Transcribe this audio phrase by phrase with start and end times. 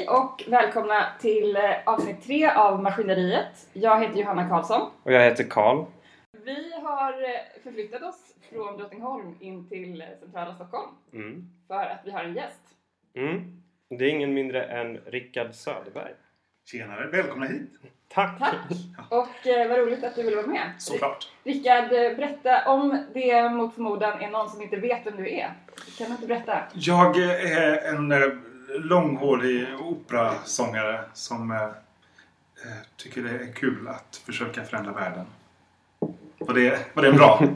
[0.00, 3.68] Hej och välkomna till eh, avsnitt tre av Maskineriet.
[3.72, 4.90] Jag heter Johanna Karlsson.
[5.02, 5.84] Och jag heter Karl.
[6.44, 11.44] Vi har eh, förflyttat oss från Drottningholm in till eh, centrala Stockholm Mm.
[11.68, 12.60] för att vi har en gäst.
[13.16, 13.62] Mm.
[13.98, 16.12] Det är ingen mindre än Rickard Söderberg.
[16.70, 17.70] Tjenare, välkomna hit!
[18.08, 18.38] Tack!
[18.38, 18.56] Tack!
[19.10, 20.72] Och eh, vad roligt att du ville vara med.
[20.78, 21.28] Såklart!
[21.44, 25.54] Rickard, berätta om det mot förmodan är någon som inte vet vem du är.
[25.98, 26.58] Kan du inte berätta?
[26.74, 28.12] Jag är en
[28.78, 31.70] långhårig operasångare som eh, eh,
[32.96, 35.26] tycker det är kul att försöka förändra världen.
[36.38, 37.42] Var det, var det en bra?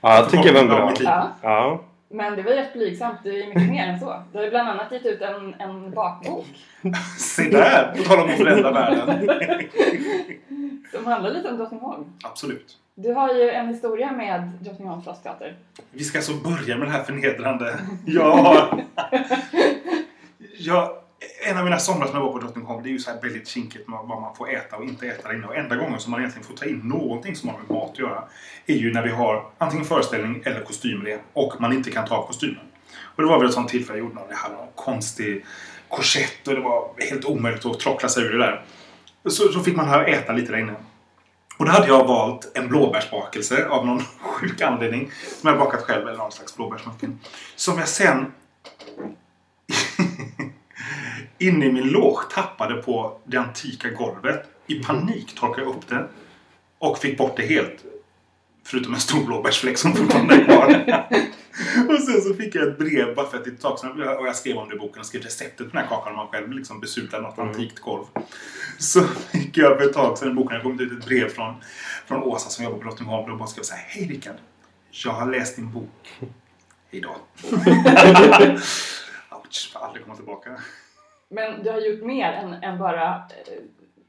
[0.00, 0.94] Ja, jag tycker det var Ja, bra.
[1.00, 1.32] Ja.
[1.42, 1.84] Ja.
[2.10, 4.22] Men det var rätt blygsamt, det är mycket mer än så.
[4.32, 6.46] Du har bland annat gett ut en, en bakbok
[7.18, 7.94] Se där!
[7.96, 9.28] På tal om att förändra världen.
[10.92, 12.04] som handlar lite om Drottningholm.
[12.24, 12.76] Absolut.
[12.94, 15.56] Du har ju en historia med Drottningholms slottsteater.
[15.90, 17.78] Vi ska så börja med det här förnedrande.
[18.20, 18.84] Har...
[20.60, 20.90] Jag,
[21.46, 23.48] en av mina somrar som jag var på Drottningholm, det är ju så här väldigt
[23.48, 25.46] kinkigt med vad man får äta och inte äta där inne.
[25.46, 27.98] Och enda gången som man egentligen får ta in någonting som har med mat att
[27.98, 28.24] göra
[28.66, 32.26] är ju när vi har antingen föreställning eller kostymrep och man inte kan ta av
[32.26, 32.64] kostymen.
[33.00, 35.44] Och det var väl ett sånt tillfälle jag gjorde när jag hade någon konstig
[35.88, 38.64] korsett och det var helt omöjligt att trockla sig ur det där.
[39.24, 40.74] Så, så fick man här äta lite där inne.
[41.58, 45.10] Och då hade jag valt en blåbärsbakelse av någon sjuk anledning.
[45.40, 47.20] Som jag bakat själv, eller någon slags blåbärsmuffin.
[47.56, 48.32] Som jag sen
[51.38, 54.46] inne i min loge tappade på det antika golvet.
[54.66, 56.08] I panik torkade jag upp det.
[56.78, 57.84] Och fick bort det helt.
[58.64, 60.84] Förutom en stor blåbärsfläck som fortfarande är kvar.
[61.94, 63.90] och sen så fick jag ett brev bara för att det är ett tag sedan.
[63.90, 66.12] Och jag skrev om det i boken och skrev receptet på den här kakan.
[66.12, 67.50] Och man själv liksom besudlade något Mm.
[67.50, 68.04] antikt golv.
[68.78, 70.56] Så fick jag för ett tag sedan i boken.
[70.56, 71.54] Det kommit ut ett brev från,
[72.06, 73.32] från Åsa som jobbar på Drottningholm.
[73.32, 73.84] Och bara skrev så här.
[73.88, 74.36] Hej Rickard.
[74.90, 76.08] Jag har läst din bok.
[76.92, 77.16] Hejdå.
[79.30, 79.70] Ouch.
[79.72, 80.50] Får aldrig komma tillbaka.
[81.28, 83.52] Men du har gjort mer än, än bara eh,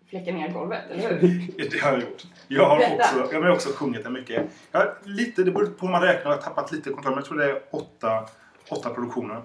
[0.10, 1.70] fläcka ner golvet, eller hur?
[1.72, 2.24] Det har jag gjort.
[2.48, 3.24] Jag har Berätta.
[3.24, 4.46] också, jag har också sjungit det mycket.
[4.72, 6.32] Jag har lite, det beror på hur man räknar.
[6.32, 7.12] Jag har tappat lite kontroll.
[7.12, 8.30] Men jag tror det är åtta,
[8.70, 9.42] åtta produktioner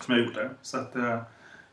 [0.00, 0.50] som jag har gjort där.
[0.62, 1.14] Så att eh,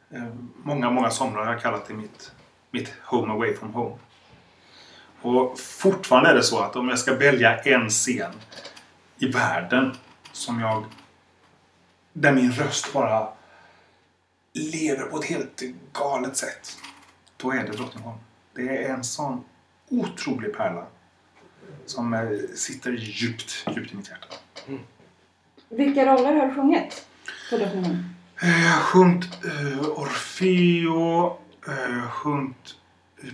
[0.10, 0.28] eh,
[0.64, 2.32] många, många somrar har jag kallat det mitt,
[2.72, 3.96] mitt home away from home.
[5.22, 8.32] Och fortfarande är det så att om jag ska välja en scen
[9.18, 9.92] i världen
[10.32, 10.86] som jag...
[12.14, 13.28] Där min röst bara
[14.58, 15.62] lever på ett helt
[15.94, 16.78] galet sätt.
[17.38, 18.18] Då är det Drottningholm.
[18.56, 19.44] Det är en sån
[19.90, 20.86] otrolig pärla.
[21.86, 24.28] Som eh, sitter djupt, djupt i mitt hjärta.
[25.70, 27.06] Vilka roller har du sjungit
[27.50, 28.06] på Drottningholm?
[28.42, 31.38] Eh, Jag har sjungit eh, Orfeo,
[31.68, 32.76] eh, sjungit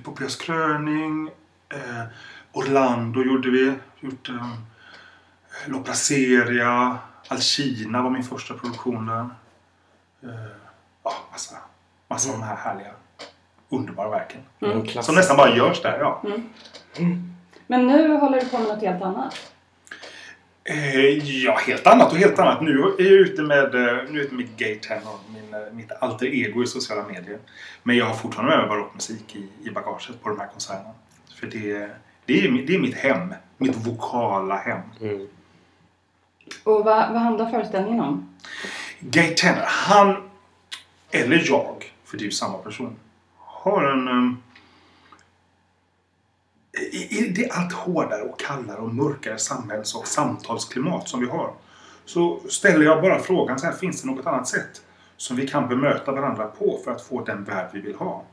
[0.03, 1.29] Poppias kröning,
[1.69, 2.03] eh,
[2.51, 3.73] Orlando gjorde vi.
[3.99, 4.47] Gjort eh,
[5.67, 6.97] Loplaceria,
[7.27, 9.29] Alcina var min första produktion där.
[10.23, 10.45] Eh,
[11.03, 11.55] ja, massa,
[12.07, 12.91] massa av de här härliga,
[13.69, 14.41] underbara verken.
[14.59, 15.05] En klass.
[15.05, 16.21] Som nästan bara görs där, ja.
[17.67, 19.53] Men nu håller du på med något helt annat.
[20.65, 22.61] Eh, ja, helt annat och helt annat.
[22.61, 25.73] Nu är jag ute med, eh, nu är jag ute med Gay Tenor, min, eh,
[25.73, 27.39] mitt alter ego i sociala medier.
[27.83, 30.93] Men jag har fortfarande med mig barockmusik i, i bagaget på de här konserterna.
[31.39, 31.89] För det,
[32.25, 33.33] det, är, det är mitt hem.
[33.57, 34.81] Mitt vokala hem.
[35.01, 35.27] Mm.
[36.63, 38.35] Och vad, vad handlar föreställningen om?
[38.99, 40.29] Gay Tenor, han,
[41.13, 42.95] eller jag, för det är ju samma person,
[43.37, 44.07] har en...
[44.07, 44.43] Um,
[46.91, 51.53] i, I det allt hårdare och kallare och mörkare samhälls och samtalsklimat som vi har
[52.05, 54.81] så ställer jag bara frågan så här, finns det något annat sätt
[55.17, 58.25] som vi kan bemöta varandra på för att få den värld vi vill ha?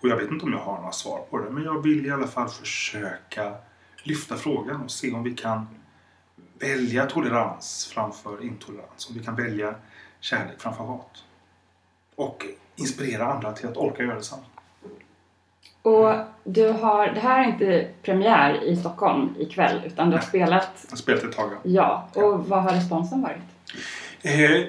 [0.00, 2.10] Och jag vet inte om jag har några svar på det, men jag vill i
[2.10, 3.54] alla fall försöka
[4.02, 5.66] lyfta frågan och se om vi kan
[6.58, 9.08] välja tolerans framför intolerans.
[9.08, 9.74] Om vi kan välja
[10.20, 11.24] kärlek framför hat.
[12.16, 14.42] Och inspirera andra till att orka göra detsamma.
[15.82, 16.14] Och
[16.44, 20.90] du har, det här är inte premiär i Stockholm ikväll utan du har spelat, Jag
[20.90, 21.50] har spelat ett tag.
[21.62, 22.08] ja.
[22.14, 22.24] ja.
[22.24, 23.42] Och vad har responsen varit?
[24.22, 24.64] Eh,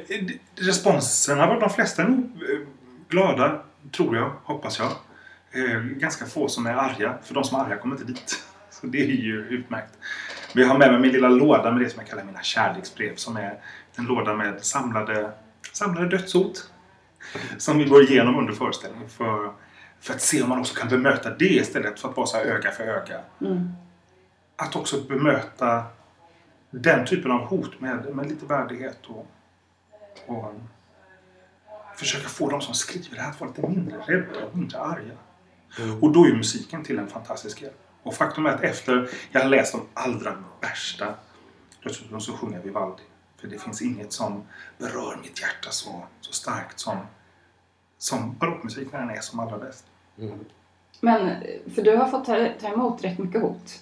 [0.55, 2.07] responsen har varit de flesta eh,
[3.09, 3.61] glada,
[3.97, 4.91] tror jag, hoppas jag.
[5.63, 8.43] Eh, ganska få som är arga, för de som är arga kommer inte dit.
[8.71, 9.93] Så det är ju utmärkt.
[10.53, 13.15] Men jag har med mig min lilla låda med det som jag kallar mina kärleksbrev.
[13.15, 13.59] Som är
[13.95, 15.31] en låda med samlade,
[15.73, 16.69] samlade dödshot.
[17.57, 19.51] Som vi går igenom under föreställningen för,
[19.99, 22.71] för att se om man också kan bemöta det istället för att så här öga
[22.71, 23.21] för öga.
[23.41, 23.69] Mm.
[24.55, 25.83] Att också bemöta
[26.71, 29.27] den typen av hot med, med lite värdighet och,
[30.25, 30.53] och
[31.95, 35.13] försöka få de som skriver det här att vara lite mindre rädda och mindre arga.
[36.01, 37.79] Och då är ju musiken till en fantastisk hjälp.
[38.03, 41.13] Och faktum är att efter jag har läst de allra värsta
[41.83, 43.03] dödshoten så sjunger jag Vivaldi.
[43.41, 44.43] För det finns inget som
[44.77, 46.97] berör mitt hjärta så, så starkt som
[47.97, 49.85] som barockmusik när den är som allra bäst.
[50.19, 50.39] Mm.
[51.01, 51.43] Men,
[51.75, 53.81] för du har fått ta, ta emot rätt mycket hot.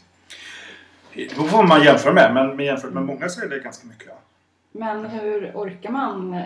[1.36, 4.07] Då får man jämföra med, men jämfört med många så är det ganska mycket.
[4.07, 4.15] Ja.
[4.71, 6.45] Men hur orkar man eh,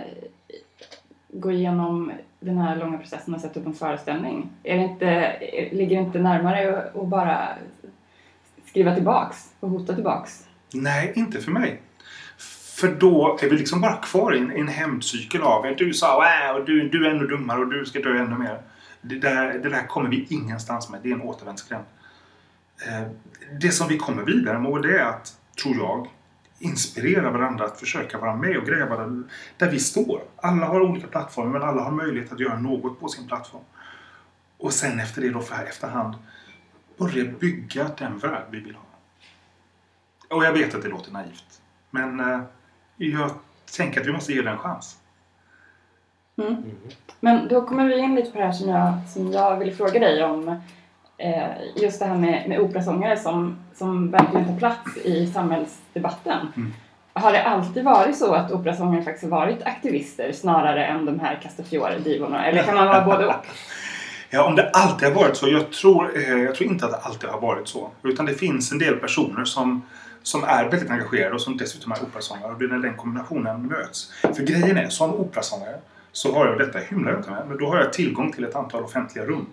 [1.29, 4.49] gå igenom den här långa processen och sätta upp en föreställning?
[4.63, 5.39] Är det inte,
[5.71, 7.49] ligger det inte närmare att att bara
[8.65, 10.47] skriva tillbaks och hota tillbaks?
[10.73, 11.81] Nej, inte för mig.
[12.77, 16.25] För då är vi liksom bara kvar i en, en hämndcykel av att du sa
[16.25, 18.61] äh, och du, du är ännu dummare och du ska dö ännu mer.
[19.01, 20.99] Det där, det där kommer vi ingenstans med.
[21.03, 21.85] Det är en återvändsgränd.
[22.87, 23.07] Eh,
[23.61, 26.07] det som vi kommer vidare med det är att, tror jag,
[26.59, 29.23] inspirera varandra att försöka vara med och gräva där,
[29.57, 30.21] där vi står.
[30.35, 33.63] Alla har olika plattformar men alla har möjlighet att göra något på sin plattform.
[34.57, 36.15] Och sen efter det då för efterhand
[36.97, 38.83] börja bygga den värld vi vill ha.
[40.29, 41.61] Och jag vet att det låter naivt.
[41.91, 42.41] Men eh,
[42.97, 43.31] jag
[43.77, 44.97] tänker att vi måste ge det en chans.
[46.37, 46.63] Mm.
[47.19, 49.99] Men då kommer vi in lite på det här som jag, som jag ville fråga
[49.99, 50.61] dig om.
[51.17, 56.47] Eh, just det här med, med operasångare som, som verkligen tar plats i samhällsdebatten.
[56.55, 56.73] Mm.
[57.13, 61.39] Har det alltid varit så att operasångare faktiskt har varit aktivister snarare än de här
[61.43, 62.45] Castafiore-divorna?
[62.45, 63.33] Eller kan man vara både och?
[64.29, 65.47] Ja, om det alltid har varit så.
[65.47, 67.89] Jag tror, eh, jag tror inte att det alltid har varit så.
[68.03, 69.81] Utan det finns en del personer som,
[70.27, 72.51] som är väldigt engagerade och som dessutom är operasångare.
[72.51, 74.13] Och det är när den kombinationen möts.
[74.21, 75.79] För grejen är, som operasångare
[76.11, 78.55] så har jag, detta hymlar jag inte med, men då har jag tillgång till ett
[78.55, 79.45] antal offentliga rum.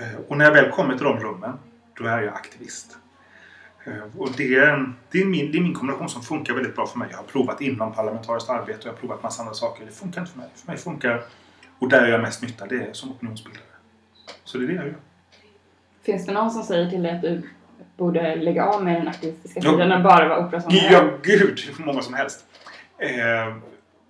[0.00, 1.52] Eh, och när jag väl kommer till de rummen,
[1.98, 2.98] då är jag aktivist.
[3.84, 6.86] Eh, och det är, det, är min, det är min kombination som funkar väldigt bra
[6.86, 7.08] för mig.
[7.10, 9.86] Jag har provat inom parlamentariskt arbete och jag har provat massa andra saker.
[9.86, 10.48] Det funkar inte för mig.
[10.54, 11.24] För mig funkar,
[11.78, 13.64] och där jag gör mest nytta, det är som opinionsbildare.
[14.44, 14.98] Så det är det jag gör.
[16.02, 17.42] Finns det någon som säger till dig att du
[17.96, 20.88] borde lägga av med den aktivistiska tiden och bara vara operasångare?
[20.92, 21.60] Ja, gud!
[21.78, 22.44] Hur många som helst.
[22.98, 23.56] Eh,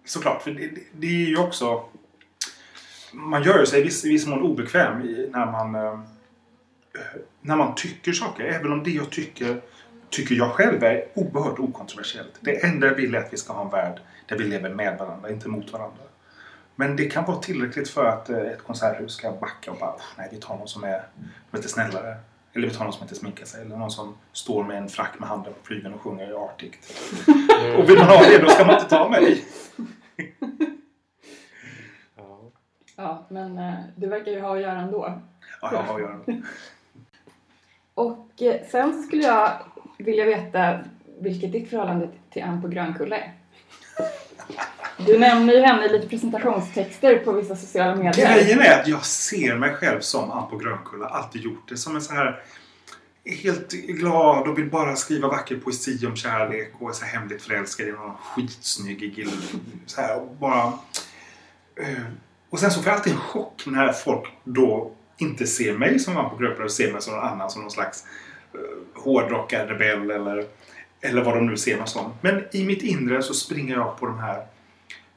[0.05, 1.85] såklart, för det, det- är ju också...
[3.12, 5.75] Man gör sig i viss, viss mån obekväm i, när man...
[5.75, 5.99] Eh,
[7.41, 8.44] när man tycker saker.
[8.44, 9.61] Även om det jag tycker,
[10.11, 12.32] tycker jag själv är oerhört okontroversiellt.
[12.41, 14.99] Det enda jag vill är att vi ska ha en värld där vi lever med
[14.99, 16.03] varandra, inte mot varandra.
[16.76, 20.03] Men det kan vara tillräckligt för att eh, ett konserthus ska backa och bara "Uff,
[20.19, 21.03] nej, vi tar någon som är
[21.53, 22.17] lite snällare.
[22.53, 23.62] Eller vi tar någon som inte sminkar sig.
[23.62, 26.73] Eller någon som står med en frack med handen på flygeln och sjunger Arctic.
[27.79, 29.45] Och vill man ha det, då ska man inte ta mig.
[32.17, 32.50] Ja.
[32.97, 35.21] Ja, men eh, det verkar ju ha att göra ändå.
[35.62, 36.45] Ja, jag har Göran.
[37.95, 39.53] Och eh, sen skulle jag
[39.99, 40.79] vilja veta
[41.21, 43.33] vilket ditt förhållande till Ann på Grönkulla är.
[45.06, 48.35] Du nämner ju henne i lite presentationstexter på vissa sociala medier.
[48.35, 51.06] Grejen är att jag ser mig själv som han på Grönkulla.
[51.06, 51.77] Alltid gjort det.
[51.77, 52.43] Som en så här
[53.25, 57.43] helt glad och vill bara skriva vacker poesi om kärlek och är så här hemligt
[57.43, 59.31] förälskad i någon skitsnygg kille.
[59.87, 60.73] Så här, och bara...
[61.77, 62.05] Eh,
[62.51, 66.17] och sen så får jag alltid en chock när folk då inte ser mig som
[66.17, 68.05] Ann på Grönkulla och ser mig som någon annan, som någon slags
[68.55, 70.44] eh, hårdrockad rebell eller,
[71.00, 72.12] eller vad de nu ser mig som.
[72.21, 74.37] Men i mitt inre så springer jag på de här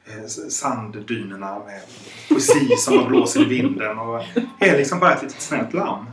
[0.06, 1.80] eh, sanddynerna med
[2.28, 4.22] poesi som man blåser i vinden och
[4.60, 6.06] är liksom bara ett litet snällt lamm.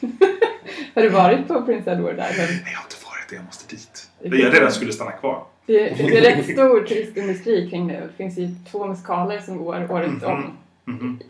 [0.94, 2.32] Har du varit på Prince Edward Island?
[2.38, 3.36] Nej, jag har inte varit det.
[3.36, 4.10] Jag måste dit.
[4.22, 5.44] Det jag redan skulle stanna kvar.
[5.66, 8.00] Det, det är rätt stor turistindustri kring det.
[8.00, 10.56] Det finns ju två musikaler som går året om.
[10.84, 11.18] Mhm.
[11.20, 11.26] Ja.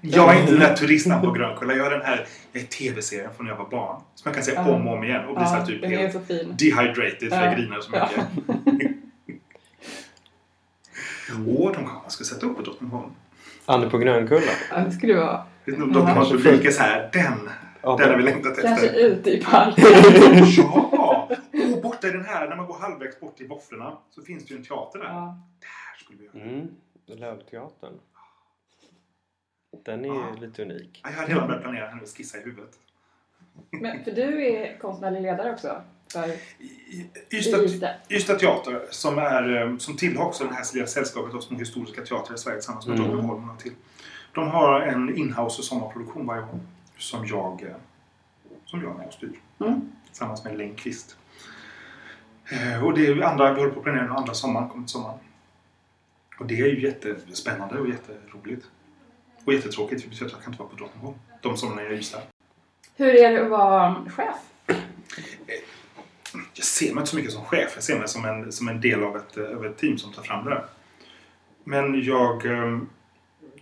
[0.00, 1.74] Jag är inte den där turisten på Grönkulla.
[1.74, 4.00] Jag är den här jag är tv-serien från när jag var barn.
[4.14, 4.70] Som jag kan se Ja.
[4.74, 7.54] om och om igen och bli så Ja, här typ helt dehydrated för jag Ja.
[7.54, 8.26] griner så mycket.
[11.46, 13.10] Åh, de kanske ska sätta upp på Drottningholm.
[13.66, 14.52] Anne på Grönkulla.
[14.70, 17.50] Ja, det skulle vara De Drottningholms publik är så här, den,
[17.82, 19.00] Ja, den har vi längtat kanske efter.
[19.00, 19.84] ute i parken.
[20.56, 21.28] Ja!
[21.76, 24.54] Och borta i den här, när man går halvvägs bort i våfflorna så finns det
[24.54, 25.06] ju en teater där.
[25.06, 25.38] Ja.
[25.60, 26.50] Där skulle vi göra.
[26.54, 26.68] Mm.
[27.06, 27.92] Lövteatern.
[29.72, 30.28] Den är Ja.
[30.34, 31.00] ju lite unik.
[31.04, 32.78] Ja, Jag hade redan börjat planera henne och skissa i huvudet.
[33.70, 35.82] Men för du är konstnärlig ledare också?
[36.12, 36.30] För
[38.10, 42.34] Ystad, Teater som, är, eh, som tillhör också det här sällskapet av små historiska teatrar
[42.34, 43.08] i Sverige tillsammans med Mm.
[43.10, 43.72] Drottningholm och till.
[44.34, 46.60] De har en inhouse och sommarproduktion varje år
[46.98, 47.68] som jag, eh,
[48.64, 49.40] som jag är med och styr.
[49.60, 49.92] Mm.
[50.06, 51.16] Tillsammans med Lenkvist.
[52.52, 55.18] Eh, Och det är andra, vi håller på att planera andra sommaren, kommer till sommaren.
[56.40, 58.66] Och det är ju jättespännande och jätteroligt.
[59.44, 61.16] Och jättetråkigt för jag kan inte vara på Drottningholm.
[61.40, 62.20] De somrarna jag i Ystad.
[62.96, 64.36] Hur är det att vara chef?
[66.54, 67.72] jag ser mig inte så mycket som chef.
[67.74, 70.22] Jag ser mig som en, som en del av ett, av ett team som tar
[70.22, 70.64] fram det där.
[71.64, 72.78] Men jag, eh,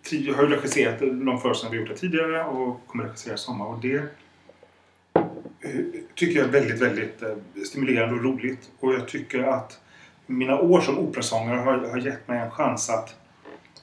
[0.05, 3.67] ti- jag har ju regisserat de föreställningar vi gjort tidigare och kommer regissera i sommar.
[3.67, 5.81] Och det eh,
[6.15, 7.35] tycker jag är väldigt, väldigt eh,
[7.67, 8.71] stimulerande och roligt.
[8.81, 9.81] Och jag tycker att
[10.27, 13.15] mina år som operasångare har, har gett mig en chans att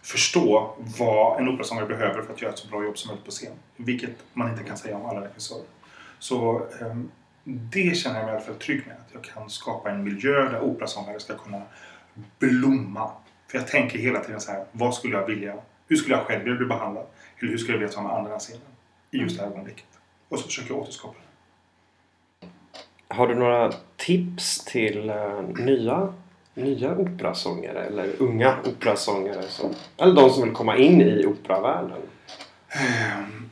[0.08, 3.32] förstå vad en operasångare behöver för att göra ett så bra jobb som möjligt på
[3.32, 3.54] scen.
[3.76, 5.66] Vilket man inte kan säga om alla regissörer.
[6.20, 7.12] Så ehm,
[7.44, 8.96] det känner jag mig i alla fall trygg med.
[8.96, 11.62] Att jag kan skapa en miljö där operasångare ska kunna
[12.40, 13.12] blomma.
[13.48, 15.56] För jag tänker hela tiden så här, vad skulle jag vilja?
[15.88, 17.06] Hur skulle jag själv vilja bli behandlad?
[17.40, 18.62] Eller hur skulle jag vilja ta mig an den här scenen?
[19.12, 19.86] I just det här ögonblicket.
[20.30, 22.48] Och så försöker jag återskapa det.
[23.16, 26.14] Har du några tips till eh, nya,
[26.58, 29.44] nya operasångare eller unga operasångare?
[29.44, 32.02] Som, eller de som vill komma in i operavärlden?
[33.22, 33.50] Um,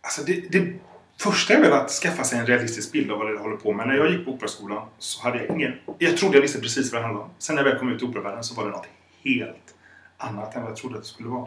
[0.00, 0.72] alltså det, det
[1.20, 3.88] första är väl att skaffa sig en realistisk bild av vad det håller på med.
[3.88, 5.72] När jag gick på operaskolan så hade jag ingen...
[5.98, 7.30] Jag trodde jag visste precis vad det handlade om.
[7.38, 8.88] Sen när jag väl kom ut i operavärlden så var det något
[9.24, 9.74] helt
[10.16, 11.46] annat än vad jag trodde att det skulle vara.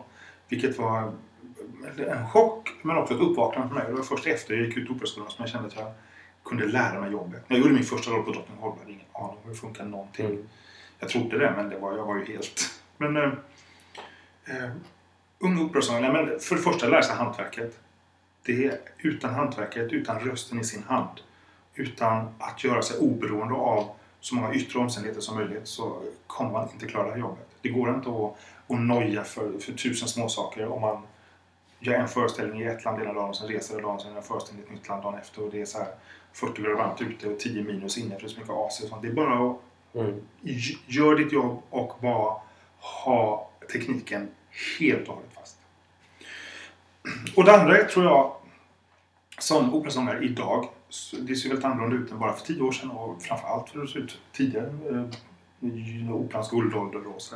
[0.49, 1.13] Vilket var
[1.97, 3.85] en chock men också ett uppvaknande för mig.
[3.87, 5.91] Det var först efter jag gick ut i operaskolan som jag kände att jag
[6.45, 7.49] kunde lära mig jobbet.
[7.49, 9.57] När jag gjorde min första roll på Drottningholm hade jag ingen aning om hur det
[9.59, 10.25] funkar någonting.
[10.25, 10.49] Mm.
[10.99, 12.81] Jag trodde det men det var, jag var ju helt...
[12.97, 13.17] Men...
[13.17, 13.31] Eh,
[14.45, 14.69] eh,
[15.39, 17.79] unga operasångare, men för det första lära sig hantverket.
[18.45, 21.19] Det är utan hantverket, utan rösten i sin hand,
[21.75, 26.69] utan att göra sig oberoende av så många yttre omständigheter som möjligt så kommer man
[26.73, 27.47] inte klara det här jobbet.
[27.61, 28.35] Det går inte att,
[28.67, 31.01] att noja för, för tusen småsaker om man
[31.85, 34.67] gör en föreställning i ett land ena dagen sen reser dagen sen en föreställning i
[34.67, 35.87] ett nytt land dagen efter och det är så här
[36.33, 38.89] 40 grader varmt ute och 10 minus inne för det är så mycket AC och
[38.89, 39.01] sånt.
[39.01, 39.57] Det är bara att
[39.95, 40.21] mm.
[40.87, 42.35] gör ditt jobb och bara
[42.79, 44.27] ha tekniken
[44.79, 45.57] helt och hållet fast.
[47.35, 48.35] Och det andra är, tror jag,
[49.39, 50.67] som operasångare idag,
[51.21, 53.87] det ser väldigt annorlunda ut än bara för tio år sedan och framförallt hur det
[53.87, 54.67] såg ut tidigare.
[54.91, 57.35] Eh, operans guldålder och så.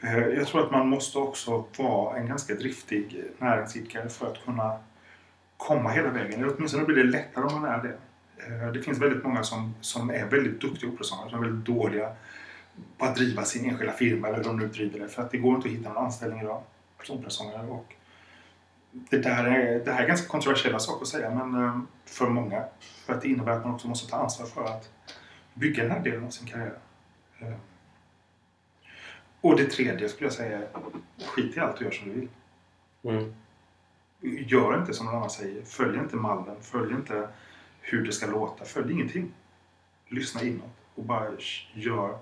[0.00, 4.78] Eh, jag tror att man måste också vara en ganska driftig näringsidkare för att kunna
[5.56, 6.40] komma hela vägen.
[6.40, 7.96] Eller åtminstone blir det lättare om man är det.
[8.46, 12.12] Eh, det finns väldigt många som, som är väldigt duktiga operasångare som är väldigt dåliga
[12.98, 15.08] på att driva sin enskilda firma eller hur de nu driver det.
[15.08, 16.62] För att det går inte att hitta någon anställning idag
[17.02, 17.66] som operasångare.
[17.66, 17.94] Och
[18.90, 22.64] det, där är, det här är ganska kontroversiella saker att säga men eh, för många.
[22.80, 24.90] För att det innebär att man också måste ta ansvar för att
[25.54, 26.78] bygga den här delen av sin karriär.
[29.40, 30.68] Och det tredje skulle jag säga är
[31.26, 32.28] skit i allt och gör som du vill.
[33.02, 33.34] Mm.
[34.20, 35.62] Gör inte som någon annan säger.
[35.64, 36.56] Följ inte mallen.
[36.60, 37.28] Följ inte
[37.80, 38.64] hur det ska låta.
[38.64, 39.32] Följ ingenting.
[40.08, 41.30] Lyssna inåt och bara
[41.72, 42.18] gör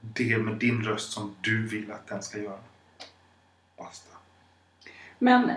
[0.00, 2.58] det med din röst som du vill att den ska göra.
[3.76, 4.16] Basta.
[5.18, 5.50] Men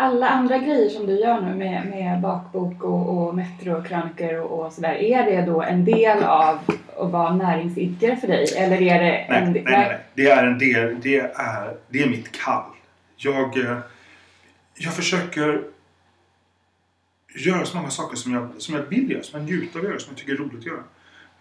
[0.00, 4.34] alla andra grejer som du gör nu med, med bakbok och, och metro och krönikor
[4.34, 4.94] och, och sådär.
[4.94, 6.58] Är det då en del av
[6.96, 8.46] att vara näringsidkare för dig?
[8.56, 9.98] Eller är det nej, en, nej, nej, nej.
[10.14, 11.00] Det är en del.
[11.00, 12.70] Det är, det är mitt kall.
[13.16, 13.78] Jag, eh,
[14.74, 15.62] jag försöker
[17.34, 19.90] göra så många saker som jag, som jag vill göra, som jag njuter av att
[19.90, 20.84] göra, som jag tycker är roligt att göra.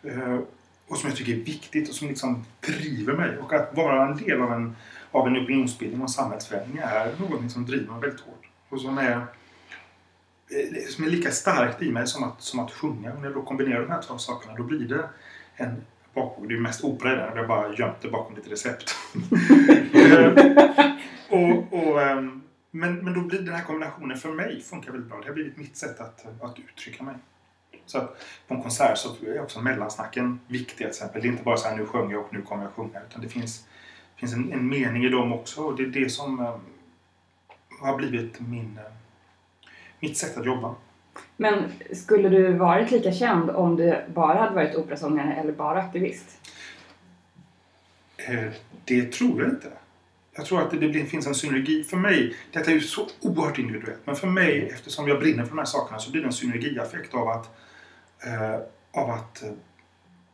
[0.04, 0.40] Eh,
[0.88, 3.38] och som jag tycker är viktigt och som liksom driver mig.
[3.38, 4.76] Och att vara en del av en,
[5.12, 8.50] av en opinionsbildning och samhällsförändring är något som driver mig väldigt hårt.
[8.70, 13.14] Och som är, eh, som är lika starkt i mig som att, som att sjunga.
[13.14, 15.10] Och när jag då kombinerar de här två sakerna då blir det
[15.56, 15.82] en
[16.14, 16.48] bakbok.
[16.48, 17.30] Det är mest opera i den.
[17.36, 18.96] Jag har bara gömt det bakom lite recept.
[21.30, 25.20] Och, och, ehm, men, men då blir den här kombinationen för mig funkar väldigt bra.
[25.20, 27.16] Det har blivit mitt sätt att, att uttrycka mig.
[27.86, 31.22] Så att på en konsert så är också mellansnacken viktiga till exempel.
[31.22, 33.02] Det är inte bara så här nu sjunger jag och nu kommer jag sjunga.
[33.10, 33.68] Utan det finns,
[34.20, 35.62] finns en, en mening i dem också.
[35.62, 36.60] Och det är det som um,
[37.80, 38.92] har blivit min, uh,
[40.00, 40.76] mitt sätt att jobba.
[41.38, 46.40] Men skulle du varit lika känd om du bara hade varit operasångare eller bara aktivist?
[48.18, 48.52] Eh,
[48.86, 49.72] det tror jag inte.
[50.36, 51.84] Jag tror att det, det finns en synergi.
[51.84, 55.50] För mig, detta är ju så oerhört individuellt, men för mig eftersom jag brinner för
[55.50, 57.50] de här sakerna så blir det en synergieffekt av att,
[58.26, 58.56] eh,
[58.92, 59.52] av att eh,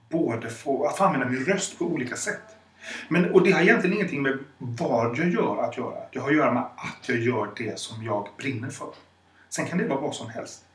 [0.10, 2.56] både få, att få använda min röst på olika sätt.
[3.08, 5.98] Men, och det har egentligen ingenting med vad jag gör att göra.
[6.12, 8.94] Det har att göra med att jag gör det som jag brinner för.
[9.50, 10.66] Sen kan det vara vad som helst.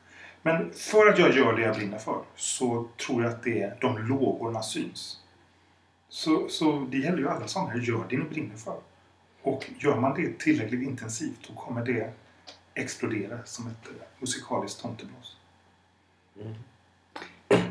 [0.41, 4.07] Men för att jag gör det jag brinner för så tror jag att det, de
[4.07, 5.19] lågorna syns.
[6.09, 7.75] Så, så det gäller ju alla sånger.
[7.75, 8.77] Gör det ni brinner för.
[9.41, 12.13] Och gör man det tillräckligt intensivt då kommer det
[12.73, 15.37] explodera som ett eh, musikaliskt tomteblås.
[16.41, 16.53] Mm.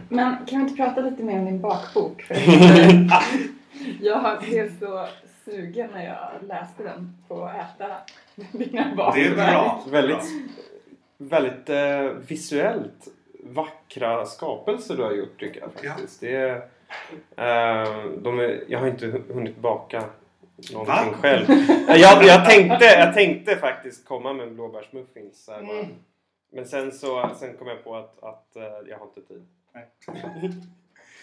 [0.09, 2.25] Men kan vi inte prata lite mer om din bakbok?
[4.01, 5.07] Jag blev så
[5.45, 7.97] sugen när jag läste den på att äta
[8.53, 9.37] dina bakverk.
[9.37, 9.85] Det är bra.
[9.91, 10.25] Väldigt,
[11.19, 13.09] väldigt eh, visuellt
[13.45, 16.23] vackra skapelser du har gjort tycker jag faktiskt.
[16.23, 16.29] Ja.
[16.29, 20.05] Det är, eh, de är, jag har inte hunnit baka
[20.73, 21.19] någonting Va?
[21.21, 21.47] själv.
[21.89, 25.49] Jag, jag, tänkte, jag tänkte faktiskt komma med blåbärsmuffins.
[25.49, 25.87] Mm.
[26.51, 29.47] Men sen, så, sen kom jag på att, att eh, jag har inte tid.
[29.75, 29.87] Nej,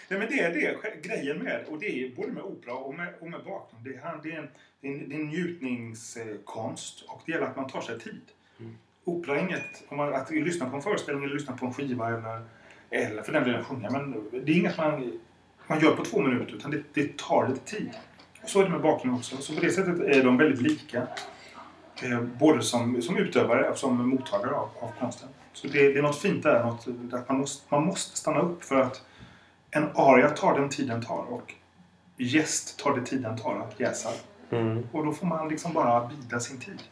[0.10, 3.30] men det är det grejen med, och det är både med opera och med, och
[3.30, 3.84] med bakgrund.
[3.84, 4.48] Det är, det, är en,
[4.82, 8.22] det, är en, det är en njutningskonst och det gäller att man tar sig tid.
[8.60, 8.78] Mm.
[9.04, 12.08] Opera är inget, om man, att lyssna på en föreställning eller lyssna på en skiva
[12.08, 12.46] eller,
[12.90, 15.20] eller för den delen sjunga, men det är inget man,
[15.68, 17.90] man gör på två minuter utan det, det tar lite tid.
[18.46, 19.38] Så är det med bakgrund också.
[19.38, 21.08] Så på det sättet är de väldigt lika.
[22.04, 25.30] Eh, både som, som utövare och som mottagare av, av konsten.
[25.54, 28.64] Så det, det, är något fint där, något, att man måste, man måste stanna upp
[28.64, 29.06] för att
[29.76, 31.54] en aria tar den tid den tar och
[32.18, 34.10] gäst tar det tid den tar att jäsa.
[34.52, 34.84] Mm.
[34.92, 36.84] Och då får man liksom bara bida sin tid.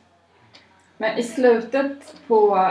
[0.98, 2.70] Men i slutet på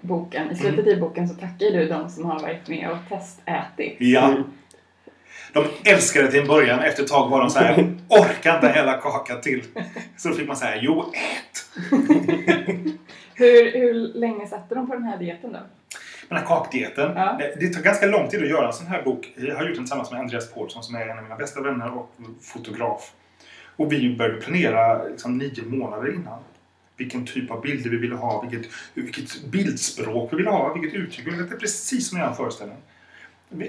[0.00, 0.98] boken, i slutet mm.
[0.98, 3.96] i boken så tackar du de som har varit med och testätit.
[3.98, 4.36] Ja.
[5.52, 6.80] De älskade det till en början.
[6.80, 7.74] Efter ett tag var de så här,
[8.08, 9.64] orkar inte hela kaka till.
[10.16, 11.80] Så då fick man säga, jo ät!
[13.34, 15.58] hur, hur länge satte de på den här dieten då?
[16.30, 17.12] Den här kakdieten.
[17.16, 17.40] Ja.
[17.60, 19.32] Det tar ganska lång tid att göra en sån här bok.
[19.36, 21.98] Jag har gjort den tillsammans med Andreas Paulsson som är en av mina bästa vänner
[21.98, 23.12] och fotograf.
[23.76, 26.38] Och vi började planera liksom, nio månader innan.
[26.96, 31.26] Vilken typ av bilder vi ville ha, vilket, vilket bildspråk vi ville ha, vilket uttryck.
[31.26, 32.78] Det är precis som jag en föreställning.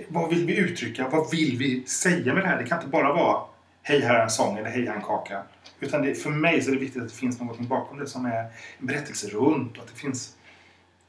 [0.08, 1.10] Vad vill vi uttrycka?
[1.10, 2.58] Vad vill vi säga med det här?
[2.58, 3.42] Det kan inte bara vara
[3.84, 5.44] Hej här är en sång eller Hej här är en kaka.
[5.80, 8.26] Utan det, för mig så är det viktigt att det finns något bakom det som
[8.26, 8.44] är
[8.78, 10.36] en berättelse runt och att det finns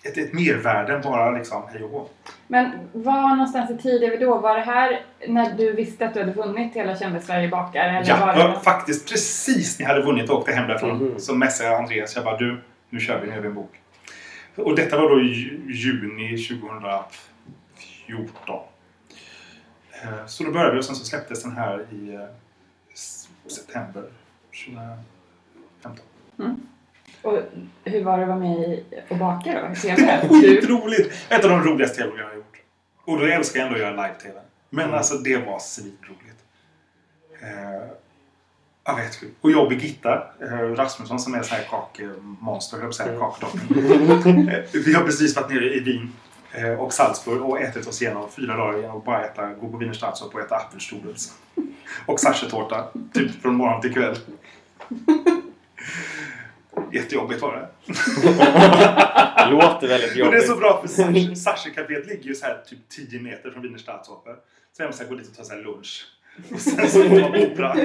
[0.04, 2.08] ett, ett mervärde än bara liksom hej och hå.
[2.46, 4.38] Men var någonstans i tid är vi då?
[4.38, 7.80] Var det här när du visste att du hade vunnit hela Kände Sverige bakar?
[7.80, 8.60] Eller ja, var det...
[8.60, 11.20] faktiskt precis när jag hade vunnit och åkte hem därifrån mm.
[11.20, 12.16] så messade jag Andreas.
[12.16, 13.80] Jag bara du, nu kör vi, nu gör vi en bok.
[14.56, 18.60] Och detta var då i juni 2014.
[20.02, 22.20] Eh, så då började vi och sen så släpptes den här i eh,
[23.46, 24.04] september
[24.66, 26.06] 2015.
[26.38, 26.60] Mm.
[27.22, 27.38] Och
[27.84, 29.58] hur var det att vara med och baka då?
[29.82, 31.14] Det var skitroligt!
[31.28, 32.60] Ett av de roligaste tv jag har gjort.
[33.04, 34.40] Och då älskar jag ändå att göra live-tv.
[34.70, 34.96] Men mm.
[34.96, 36.42] alltså det var svinroligt.
[37.40, 37.88] Eh,
[38.84, 43.08] jag vet Och jag och Birgitta eh, Rasmusson som är så här kakmonster, höll jag
[43.08, 43.20] mm.
[43.20, 44.48] kakdocken.
[44.48, 46.12] Eh, vi har precis varit nere i Wien
[46.52, 49.76] eh, och Salzburg och ätit oss igenom fyra dagar genom att bara äta, gå på
[49.76, 51.32] Wiener Staatsoper och äta apfelstrudels.
[52.06, 54.16] och sachertårta, typ från morgon till kväll.
[56.92, 57.68] Jättejobbigt var det.
[59.50, 60.26] Låter väldigt jobbigt.
[60.26, 60.88] Och det är så bra för
[61.34, 64.36] Sachercaféet ligger ju så här typ 10 meter från Wiener Staatsoper.
[64.72, 66.06] Så jag måste gå dit och ta så lunch.
[66.52, 67.76] Och sen så går man opera.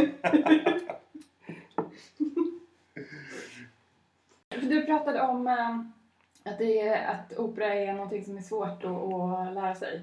[4.62, 8.86] Du pratade om äh, att, det är, att opera är någonting som är svårt att,
[8.86, 10.02] att lära sig.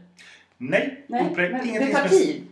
[0.59, 2.47] Nej, Nej opera är ingenting det tar tid.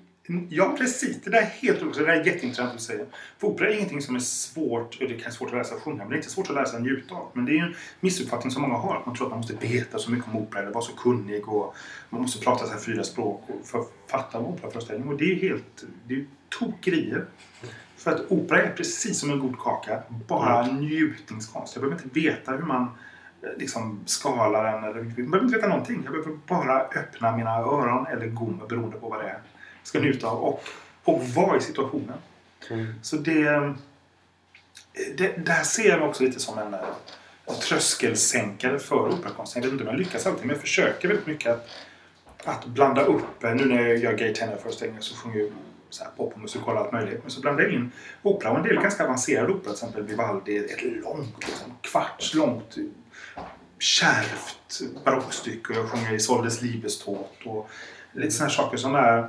[0.48, 1.22] Ja, precis.
[1.22, 1.96] Det där är helt roligt.
[1.96, 3.04] Det där är jätteintressant att säga.
[3.38, 5.96] För opera är ingenting som är svårt, det kan vara svårt att lära att sjunga,
[5.96, 7.30] men det är inte svårt att lära att njuta av.
[7.32, 8.96] Men det är ju en missuppfattning som många har.
[8.96, 11.48] Att man tror att man måste veta så mycket om opera eller vara så kunnig
[11.48, 11.74] och
[12.10, 15.08] man måste prata så här fyra språk för att fatta en operaföreställning.
[15.08, 16.26] Och det är helt, det är
[16.58, 17.26] tokerier.
[17.96, 20.76] För att opera är precis som en god kaka, bara mm.
[20.76, 21.76] njutningskonst.
[21.76, 22.82] Jag behöver inte veta hur man
[23.42, 24.84] eh, liksom skalar den.
[24.84, 26.00] Eller, jag behöver inte veta någonting.
[26.04, 29.38] Jag behöver bara öppna mina öron eller gom beroende på vad det är
[29.82, 30.64] ska njuta av och,
[31.04, 32.18] och vara i situationen.
[32.70, 32.94] Mm.
[33.02, 33.74] Så det,
[35.16, 39.62] det, det här ser jag också lite som en, en tröskelsänkare för operakonsten.
[39.62, 41.68] Jag vet inte om jag lyckas alltid men jag försöker väldigt mycket att,
[42.44, 43.42] att blanda upp.
[43.42, 45.50] Nu när jag gör gay tenor-föreställningar så sjunger jag
[45.90, 47.18] så här pop och musikal och allt möjligt.
[47.22, 47.92] Men så blandar jag in
[48.22, 49.62] opera och en del ganska avancerad opera.
[49.62, 52.76] Till exempel Vivaldi, ett långt, liksom, kvarts långt
[53.78, 55.72] kärvt barockstycke.
[55.72, 57.70] Och jag sjunger i Soldes Liebestod och
[58.12, 59.28] lite sådana saker som är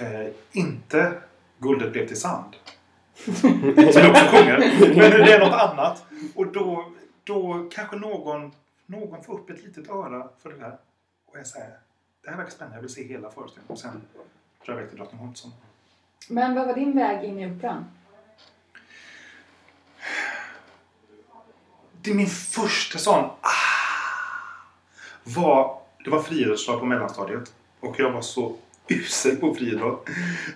[0.00, 1.20] eh, inte
[1.58, 2.56] Guldet blev till sand.
[3.16, 4.58] Som jag också sjunger.
[4.80, 6.04] Men det är något annat.
[6.34, 6.92] Och då,
[7.24, 8.52] då kanske någon,
[8.86, 10.78] någon får upp ett litet öra för det där.
[11.26, 11.78] Och jag säger,
[12.24, 12.76] det här verkar spännande.
[12.76, 13.70] Jag vill se hela föreställningen.
[13.72, 14.02] Och sen
[14.64, 15.52] drar jag iväg till Drottningholmsson.
[16.28, 17.84] Men vad var din väg in i operan?
[22.02, 23.56] Det är min första sån ah,
[25.24, 27.54] var, det var friidrottsdag på mellanstadiet.
[27.80, 28.56] Och jag var så
[28.88, 30.08] usel på friidrott.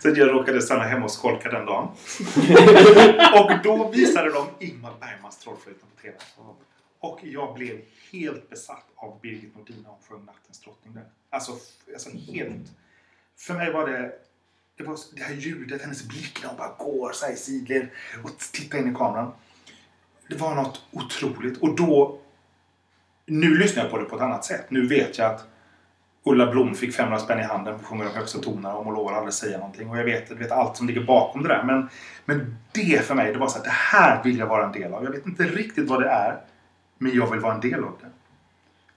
[0.02, 1.88] Så jag råkade stanna hemma och skolka den dagen.
[3.34, 6.16] och då visade de Ingmar Bergmans Trollflöjten på TV.
[7.00, 7.80] Och jag blev
[8.12, 11.04] helt besatt av Birgit Nordin när hon sjöng Nattens drottning där.
[11.30, 11.52] Alltså,
[11.92, 12.68] alltså helt...
[13.36, 14.12] För mig var det...
[14.76, 17.88] Det var det här ljudet, hennes blick när hon bara går så här i sidled
[18.24, 19.32] och tittar in i kameran.
[20.28, 21.58] Det var något otroligt.
[21.58, 22.20] Och då...
[23.26, 24.70] Nu lyssnar jag på det på ett annat sätt.
[24.70, 25.46] Nu vet jag att
[26.30, 28.94] Ulla Blom fick 500 spänn i handen och att sjunga de högsta tonerna och hon
[28.94, 29.90] lovar aldrig säga någonting.
[29.90, 31.62] Och jag vet, jag vet allt som ligger bakom det där.
[31.62, 31.88] Men,
[32.24, 34.94] men det för mig, det var så att det här vill jag vara en del
[34.94, 35.04] av.
[35.04, 36.40] Jag vet inte riktigt vad det är.
[36.98, 38.10] Men jag vill vara en del av det.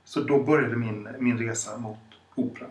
[0.03, 1.97] Så då började min, min resa mot
[2.35, 2.67] opera.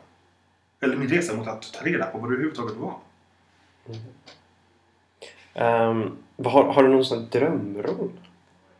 [0.80, 2.94] Eller min resa mot att ta reda på vad det överhuvudtaget var.
[5.54, 8.10] Um, har, har du någon sån drömroll?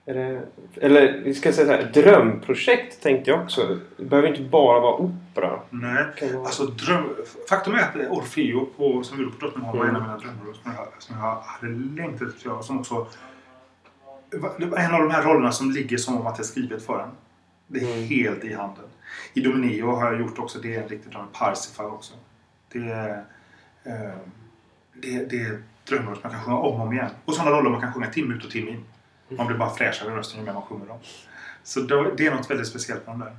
[0.04, 0.42] Det,
[0.80, 3.78] eller vi ska säga så här, drömprojekt tänkte jag också.
[3.96, 5.60] Det behöver inte bara vara opera.
[5.70, 7.04] Nej, vara- alltså dröm...
[7.48, 10.08] Faktum är att Orfeo på, som vi gjorde på Drottningholm var en av Mm.
[10.16, 12.62] mina drömroller som jag, som jag hade längtat efter att göra.
[12.62, 13.06] Som också...
[14.30, 16.86] Det var en av de här rollerna som ligger som om att det är skrivet
[16.86, 17.08] för en.
[17.66, 18.08] Det är Mm.
[18.08, 18.84] helt i handen.
[19.34, 21.26] I Domineo har jag gjort också, det är en riktig dröm.
[21.32, 22.14] Parsifal också.
[22.72, 23.24] Det är...
[23.84, 23.92] Eh,
[24.94, 27.10] det, det är drömroller som man kan sjunga om och om igen.
[27.24, 28.84] Och sådana roller man kan sjunga timme ut och timme in.
[29.36, 30.98] Man blir bara fräschare i rösten ju mer man sjunger dem.
[31.62, 33.36] Så det är något väldigt speciellt med de där.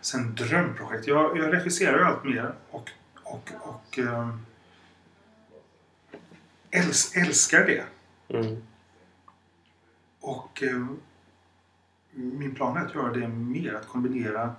[0.00, 1.06] Sen drömprojekt.
[1.06, 2.90] Jag, jag regisserar ju allt mer och,
[3.22, 4.46] och, och ehm,
[6.70, 7.84] äls, älskar det.
[8.28, 8.62] Mm.
[10.20, 11.00] Och ehm,
[12.10, 14.54] min plan är att göra det mer, att kombinera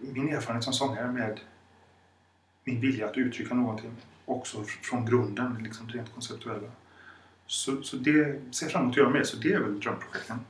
[0.00, 1.40] min erfarenhet som sångare med
[2.64, 3.96] min vilja att uttrycka någonting.
[4.24, 6.68] Också fr- från grunden, liksom rent konceptuella.
[7.50, 10.40] Så, så det ser jag fram emot att göra mer, så det är väl drömprojekten.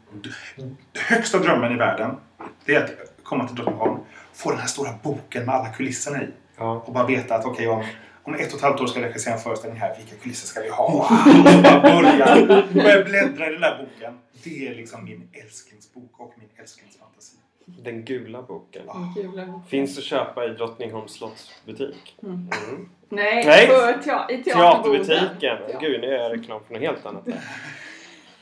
[0.56, 2.16] Den högsta drömmen i världen,
[2.64, 2.90] det är att
[3.22, 4.00] komma till Drottningholm,
[4.32, 6.26] få den här stora boken med alla kulisserna i.
[6.56, 6.82] Ja.
[6.86, 7.84] Och bara veta att okej, om,
[8.22, 9.96] om ett och ett halvt år ska jag regissera en föreställning här.
[9.96, 10.86] Vilka kulisser ska vi ha?
[11.56, 14.18] Och bara börja, börja bläddra i den där boken.
[14.42, 17.36] Det är liksom min älsklingsbok och min älsklingsfantasi.
[17.64, 18.82] Den gula boken.
[19.14, 19.52] Kul.
[19.68, 22.16] Finns att köpa i Drottningholms slottsbutik.
[22.22, 22.34] Mm.
[22.68, 22.88] Mm.
[23.12, 23.66] Nej, Nej.
[23.66, 25.06] På tea- i teaterborden.
[25.06, 25.58] Teaterbutiken!
[25.72, 25.78] Ja.
[25.80, 27.28] Gud, nu är jag reklam för något helt annat.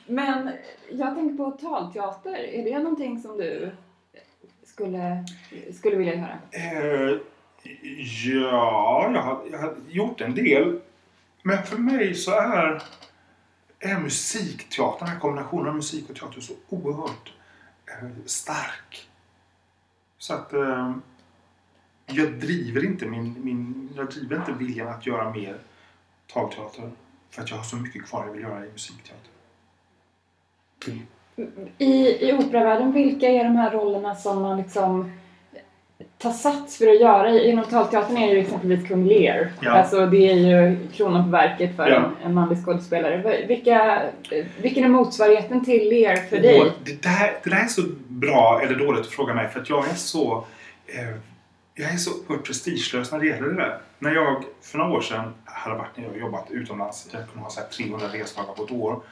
[0.06, 0.50] Men
[0.90, 2.34] jag tänker på talteater.
[2.34, 3.70] Är det någonting som du
[4.64, 5.24] skulle,
[5.78, 6.38] skulle vilja göra?
[6.50, 7.16] Eh,
[8.42, 10.80] ja, jag har, jag har gjort en del.
[11.42, 12.82] Men för mig så är,
[13.78, 17.32] är musikteatern, den här kombinationen av musik och teater så oerhört
[17.86, 19.08] eh, stark.
[20.18, 20.92] Så att eh,
[22.08, 25.56] jag driver inte min, min, jag driver inte viljan att göra mer
[26.32, 26.90] talteater.
[27.30, 29.30] För att jag har så mycket kvar jag vill göra i musikteater.
[31.78, 35.12] I, I operavärlden, vilka är de här rollerna som man liksom
[36.18, 37.30] tar sats för att göra?
[37.40, 39.52] Inom talteatern är det ju exempelvis kung Lear.
[39.60, 39.70] Ja.
[39.70, 41.96] Alltså det är ju kronan på verket för Ja.
[41.96, 43.46] en, en manlig skådespelare.
[43.48, 44.02] Vilka,
[44.62, 46.72] vilken är motsvarigheten till Lear för dig?
[46.84, 49.88] Det, där, det där är så bra eller dåligt att fråga mig för att jag
[49.88, 50.44] är så
[50.86, 51.16] eh,
[51.80, 53.78] jag är så oerhört prestigelös när det gäller det där.
[53.98, 57.08] När jag för några år sedan hade varit när jag jobbat utomlands.
[57.12, 59.02] Jag kunde ha så här 300 resdagar på ett år.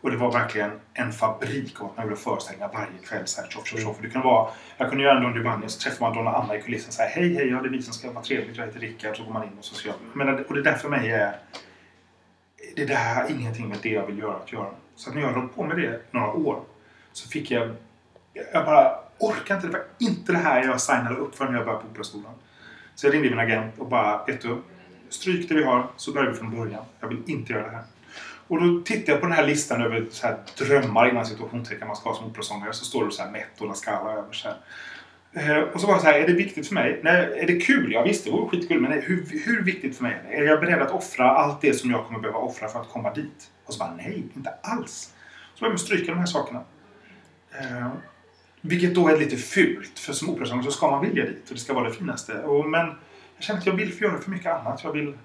[0.00, 3.26] Och det var verkligen en fabrik av att man gjorde föreställningar varje kväll.
[3.26, 3.96] Så här, tjoff, tjoff, tjoff.
[4.02, 6.56] Det kunde vara, jag kunde göra en Don Giovanni och så träffar man Donna Anna
[6.56, 6.92] i kulissen.
[6.92, 8.56] Så här, hej, hej, ja, det är vi som ska vara trevligt.
[8.56, 9.16] Jag heter Rickard.
[9.16, 9.96] Så går man in och så ska jag...
[10.12, 11.36] Men, och det där för mig är...
[12.76, 14.70] Det där har ingenting med det jag vill göra att göra.
[14.96, 16.62] Så att när jag höll på med det några år
[17.12, 17.74] så fick jag...
[18.52, 19.66] Jag bara orkar inte.
[19.66, 22.32] Det var inte det här jag signade upp för när jag började på Operaskolan.
[22.94, 24.62] Så jag ringde min agent och bara, vet du,
[25.08, 26.84] stryk det vi har så börjar vi från början.
[27.00, 27.84] Jag vill inte göra det här.
[28.48, 31.96] Och då tittade jag på den här listan över så här drömmar innan situationstecken man
[31.96, 32.72] ska ha som operasångare.
[32.72, 34.56] Så står det så här Metto, och La Scala över så här.
[35.32, 37.00] Eh, och så var det så här, är det viktigt för mig?
[37.02, 37.92] Nej, är det kul?
[37.92, 38.80] Ja visst, det vore skitkul.
[38.80, 40.36] Men hur, hur viktigt för mig är det?
[40.36, 43.14] Är jag beredd att offra allt det som jag kommer behöva offra för att komma
[43.14, 43.50] dit?
[43.64, 45.14] Och så bara, nej, inte alls.
[45.54, 46.62] Så började jag stryka de här sakerna.
[47.60, 47.88] Eh,
[48.60, 51.60] vilket då är lite fult, för som operasångare så ska man vilja dit och det
[51.60, 52.42] ska vara det finaste.
[52.42, 52.86] Och, men
[53.36, 54.84] jag känner att jag vill göra för mycket annat.
[54.84, 55.18] Jag vill,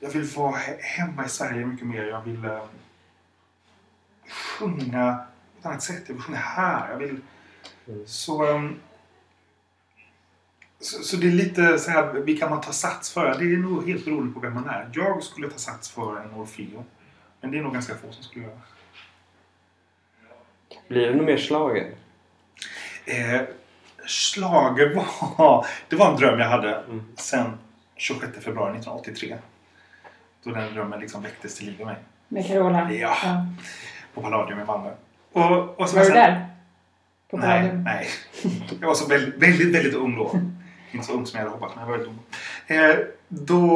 [0.00, 2.02] jag vill vara he- hemma i Sverige mycket mer.
[2.04, 2.64] Jag vill eh,
[4.28, 5.16] sjunga
[5.52, 6.02] på ett annat sätt.
[6.06, 6.90] Jag vill sjunga här.
[6.90, 7.20] Jag vill...
[7.88, 8.06] Mm.
[8.06, 8.76] Så, ehm,
[10.80, 13.38] så, så det är lite så här, vilka man tar sats för.
[13.38, 14.90] Det är nog helt beroende på vem man är.
[14.92, 16.84] Jag skulle ta sats för en Orfeo.
[17.40, 18.60] Men det är nog ganska få som skulle göra.
[20.88, 21.94] Blir det nog mer schlager?
[23.04, 23.40] Eh,
[24.06, 25.66] Schlager var...
[25.88, 27.04] Det var en dröm jag hade Mm.
[27.16, 27.58] sen
[27.96, 29.36] 26 februari 1983.
[30.44, 31.96] Då den drömmen liksom väcktes till liv i mig.
[32.28, 32.92] Med Carola?
[32.92, 33.16] Ja.
[34.14, 34.90] På Palladium i Malmö.
[35.32, 36.46] Och, och så Var du sen- där?
[37.30, 37.82] På Nej, Palladium?
[37.84, 38.08] nej.
[38.80, 40.40] Jag var så väldigt, väldigt, väldigt ung då.
[40.92, 42.08] Inte så ung som jag hade hoppats, men jag var väldigt
[42.68, 42.76] ung.
[42.76, 42.96] Eh,
[43.28, 43.68] då,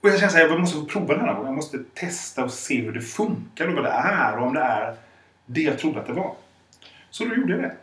[0.00, 1.46] och jag kände att jag måste få prova den här gången.
[1.46, 4.60] Jag måste testa och se hur det funkar och vad det är och om det
[4.60, 4.96] är
[5.46, 6.34] det jag trodde att det var.
[7.10, 7.76] Så då gjorde jag det.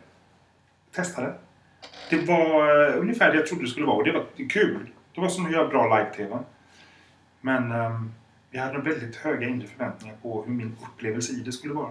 [0.92, 1.34] Testade.
[2.10, 4.90] Det var eh, ungefär det jag trodde det skulle vara och det var kul.
[5.14, 6.38] Det var som att göra bra live-tv.
[7.40, 8.12] Men ehm,
[8.50, 11.90] jag hade väldigt höga inre förväntningar på hur min upplevelse i det skulle vara.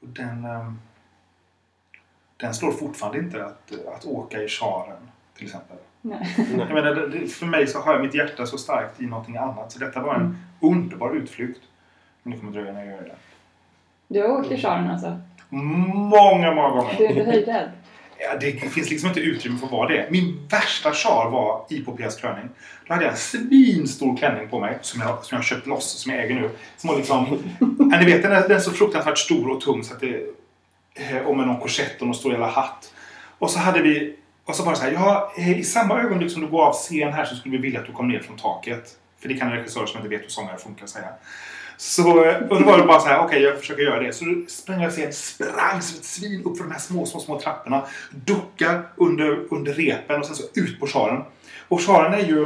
[0.00, 0.78] Och den, ehm,
[2.36, 5.76] den slår fortfarande inte att, att åka i charen till exempel.
[6.00, 6.34] Nej.
[6.58, 9.36] Jag menar, det- det- för mig så har jag mitt hjärta så starkt i någonting
[9.36, 9.72] annat.
[9.72, 10.36] Så detta var en Mm.
[10.60, 11.60] underbar utflykt.
[12.22, 13.16] Men det kommer dröja när jag gör det.
[14.12, 15.18] Du har åkt i charen alltså?
[15.48, 16.94] Många, många gånger.
[16.98, 17.70] Du är inte höjdrädd?
[18.24, 20.10] Ja, det finns liksom inte utrymme för vad det är.
[20.10, 22.48] Min värsta sjal var i Popeas klänning.
[22.86, 26.12] Då hade jag en svinstor klänning på mig som jag, som jag köpt loss, som
[26.12, 26.50] jag äger nu.
[26.76, 27.26] Som var liksom...
[27.90, 30.22] ja, ni vet, den är, den är så fruktansvärt stor och tung så att det...
[30.94, 32.94] Eh, och med någon korsett och någon stor jävla hatt.
[33.38, 34.16] Och så hade vi...
[34.44, 36.72] Och så var det så här, ja, eh, i samma ögonblick som du går av
[36.72, 38.98] scen här så skulle vi vilja att du kom ner från taket.
[39.22, 41.08] För det kan en regissör som inte vet hur sångare funkar säga.
[41.76, 42.18] Så,
[42.50, 44.12] och då var det bara så här, okej okay, jag försöker göra det.
[44.12, 47.20] Så då sprang jag sen, sprang som ett svin upp för de här små, små,
[47.20, 47.86] små trapporna.
[48.10, 51.22] Duckar under, under repen och sen så ut på charen.
[51.68, 52.42] Och charen är ju...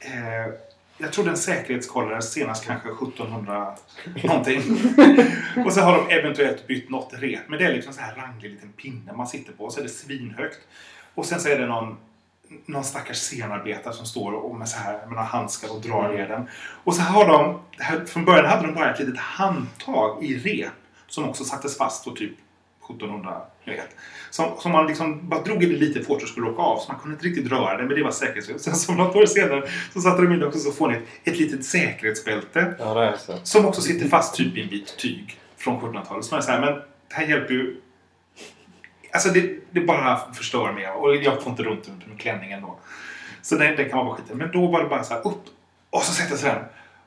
[0.00, 0.54] Eh,
[0.98, 3.74] jag tror den säkerhetskollades senast kanske 1700
[4.24, 4.62] någonting.
[5.66, 7.48] och så har de eventuellt bytt något rep.
[7.48, 9.64] Men det är liksom så här ranglig liten pinne man sitter på.
[9.64, 10.58] Och så är det svinhögt.
[11.14, 11.96] Och sen så är det någon
[12.66, 16.28] någon stackars scenarbetare som står och med, så här, med några handskar och drar ner
[16.28, 16.48] den.
[16.84, 20.72] Och så har de, här, från början hade de bara ett litet handtag i rep
[21.06, 22.32] som också sattes fast på typ
[22.90, 23.96] 1700, jag vet.
[24.30, 26.92] Som, som man liksom bara drog i det lite fort och skulle åka av så
[26.92, 28.62] man kunde inte riktigt röra det men det var säkerhetsbälte.
[28.64, 32.74] Sen så något år senare så satte de in också så fånigt ett litet säkerhetsbälte.
[32.78, 33.38] Ja, så.
[33.42, 36.24] Som också sitter fast typ i en bit tyg från 1700-talet.
[36.24, 36.74] Som är så här, men
[37.08, 37.80] det här hjälper ju
[39.12, 42.78] Alltså det, det bara förstör mig och jag får inte runt med klänningen då.
[43.42, 45.44] Så den, den kan man bara skita Men då var det bara så här upp
[45.90, 46.64] och så sätter jag sig den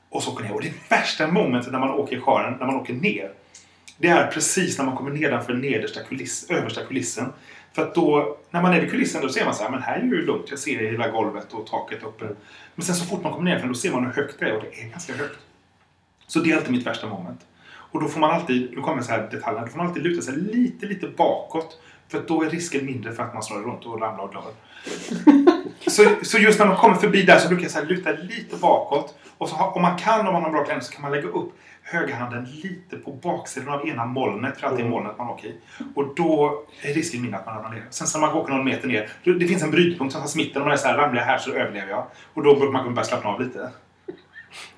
[0.08, 0.54] och så åker ner.
[0.54, 3.30] Och det värsta momentet när man åker i skören, när man åker ner.
[3.98, 7.32] Det är precis när man kommer nedanför nedersta kuliss, översta kulissen.
[7.72, 9.98] För att då, när man är vid kulissen då ser man så här, men här
[9.98, 10.46] är ju lugnt.
[10.50, 12.28] Jag ser hela golvet och taket uppe.
[12.74, 14.62] Men sen så fort man kommer ner då ser man hur högt det är och
[14.62, 15.38] det är ganska högt.
[16.26, 17.40] Så det är alltid mitt värsta moment.
[17.66, 20.22] Och då får man alltid, nu kommer så här detaljerna, då får man alltid luta
[20.22, 21.80] sig lite, lite bakåt
[22.14, 24.52] för då är risken mindre för att man slår runt och ramlar och dör.
[25.90, 29.18] så, så just när man kommer förbi där så brukar jag så luta lite bakåt.
[29.38, 31.52] Och så om man kan, om man har bra klänning, så kan man lägga upp
[31.82, 34.60] högerhanden lite på baksidan av ena molnet.
[34.60, 34.90] För att det är mm.
[34.90, 35.54] molnet man åker i.
[35.94, 37.84] Och då är risken mindre att man ramlar ner.
[37.90, 39.08] Sen så när man åker någon meter ner.
[39.24, 40.62] Det finns en brytpunkt någonstans i mitten.
[40.62, 42.06] Om man är så här, ramlar jag här så överlever jag.
[42.34, 43.70] Och då bör man börja slappna av lite.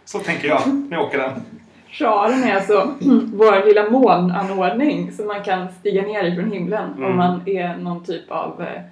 [0.04, 1.42] Så tänker jag när jag åker den.
[1.98, 2.94] Charen är alltså
[3.32, 7.10] vår lilla molnanordning som man kan stiga ner i från himlen mm.
[7.10, 8.82] om man är någon typ av eh,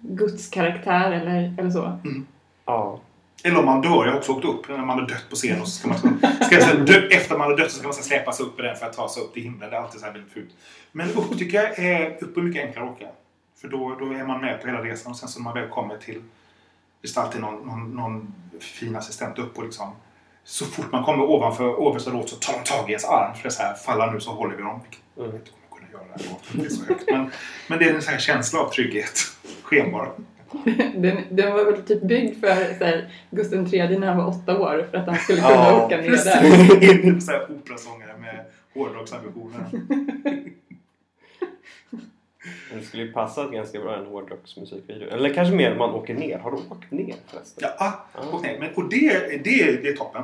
[0.00, 1.84] gudskaraktär eller, eller så.
[1.84, 2.26] Mm.
[2.64, 3.00] Ja.
[3.44, 4.04] Eller om man dör.
[4.04, 5.60] Jag har också åkt upp när man har dött på scen.
[5.60, 5.98] Och så ska man,
[6.42, 8.92] ska dö, efter man har dött så ska man släpas upp i den för att
[8.92, 9.70] ta sig upp till himlen.
[9.70, 10.50] Det är alltid så här väldigt fult.
[10.92, 13.06] Men upp tycker jag är, upp är mycket enklare att åka.
[13.60, 15.68] För då, då är man med på hela resan och sen så när man väl
[15.68, 16.20] kommer till
[17.04, 19.92] Visst alltid någon, någon, någon fin assistent upp och liksom
[20.44, 23.34] så fort man kommer ovanför låt så tar de tag i ens arm.
[23.34, 24.80] För det är så här, falla nu så håller vi dem.
[25.16, 27.10] Jag vet inte om jag kunna göra det här det är så högt.
[27.10, 27.30] Men,
[27.68, 29.20] men det är en sån här känsla av trygghet.
[29.62, 30.12] Skenbar.
[30.94, 34.58] Den, den var väl typ byggd för så här, Gustav III när han var åtta
[34.58, 37.04] år för att han skulle kunna ja, åka ner där.
[37.04, 39.64] In så här operasångare med hårdrocksambitioner.
[42.74, 45.08] Det skulle ju passa ganska bra i en hårdrocksmusikvideo.
[45.08, 46.38] Eller kanske mer man åker ner.
[46.38, 47.68] Har du åkt ner förresten?
[47.78, 48.58] Ja, ah, åkt ner.
[48.58, 50.22] Men, och det, det, det är toppen.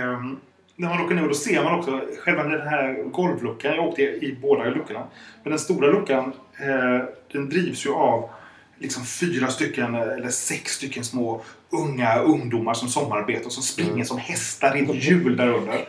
[0.00, 0.40] Um,
[0.76, 3.74] när man åker ner då ser man också själva den här golvluckan.
[3.74, 5.06] Jag åkte i båda luckorna.
[5.42, 8.30] Men den stora luckan eh, den drivs ju av
[8.78, 14.04] liksom fyra stycken eller sex stycken små unga ungdomar som somarbetar och som springer mm.
[14.04, 15.84] som hästar i ett hjul där under.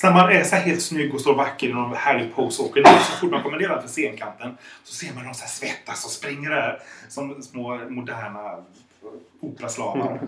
[0.00, 2.68] Så när man är så helt snygg och står vacker i någon härlig pose och
[2.68, 6.04] åker ner så fort man kommer nedanför scenkanten så ser man dem så här svettas
[6.04, 8.64] och springer där som små moderna
[9.40, 10.20] operaslavar.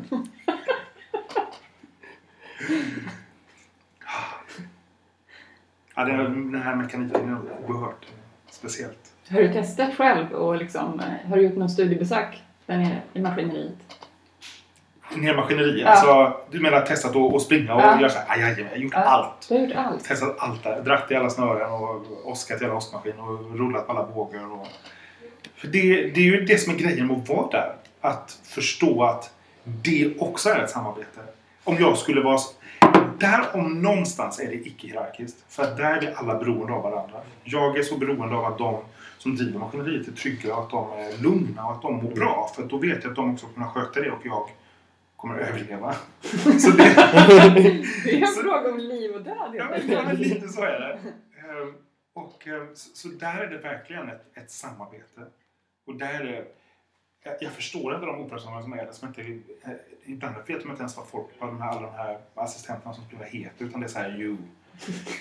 [5.94, 8.06] Ja, det, den här mekaniken är oerhört
[8.50, 9.12] speciellt.
[9.28, 13.20] Har du testat själv och liksom, eh, har du gjort någon studiebesök där nere i
[13.20, 14.01] maskineriet?
[15.16, 15.86] Ner maskineriet.
[15.86, 15.96] Ja.
[15.96, 18.00] Så, du menar testat att springa och ja.
[18.00, 19.00] göra så här, aj, aj, jag gjort ja.
[19.00, 19.48] allt.
[19.48, 20.04] Du har gjort allt.
[20.04, 20.82] Testat allt där.
[20.82, 24.52] Dratt i alla snören och åskat i alla åskmaskin och rullat på alla bågar.
[24.52, 24.66] Och...
[25.56, 27.72] För det, det är ju det som är grejen med att vara där.
[28.00, 29.30] Att förstå att
[29.64, 31.20] det också är ett samarbete.
[31.64, 32.38] Om jag skulle vara...
[33.18, 35.44] Där om någonstans är det icke-hierarkiskt.
[35.48, 37.16] För där är vi alla beroende av varandra.
[37.44, 38.78] Jag är så beroende av att de
[39.18, 42.50] som driver maskineriet är trygga och att de är lugna och att de mår bra.
[42.56, 44.48] För då vet jag att de också kommer sköta det och jag
[45.22, 45.94] kommer att överleva.
[46.58, 46.94] så det,
[48.04, 49.66] det är en fråga om liv och död ja,
[50.04, 50.98] men, lite så är det.
[51.40, 51.74] Ehm,
[52.12, 55.20] och, ehm, så, så, där är det verkligen ett, ett samarbete.
[55.86, 56.44] Och där är det,
[57.24, 59.22] jag, jag förstår inte de operasångare som är där som inte...
[59.22, 59.72] Eh,
[60.04, 63.04] ibland vet de inte ens vad folk, vad de här, alla de här assistenterna som
[63.04, 63.64] spelar heter.
[63.64, 64.36] Utan det är så här you.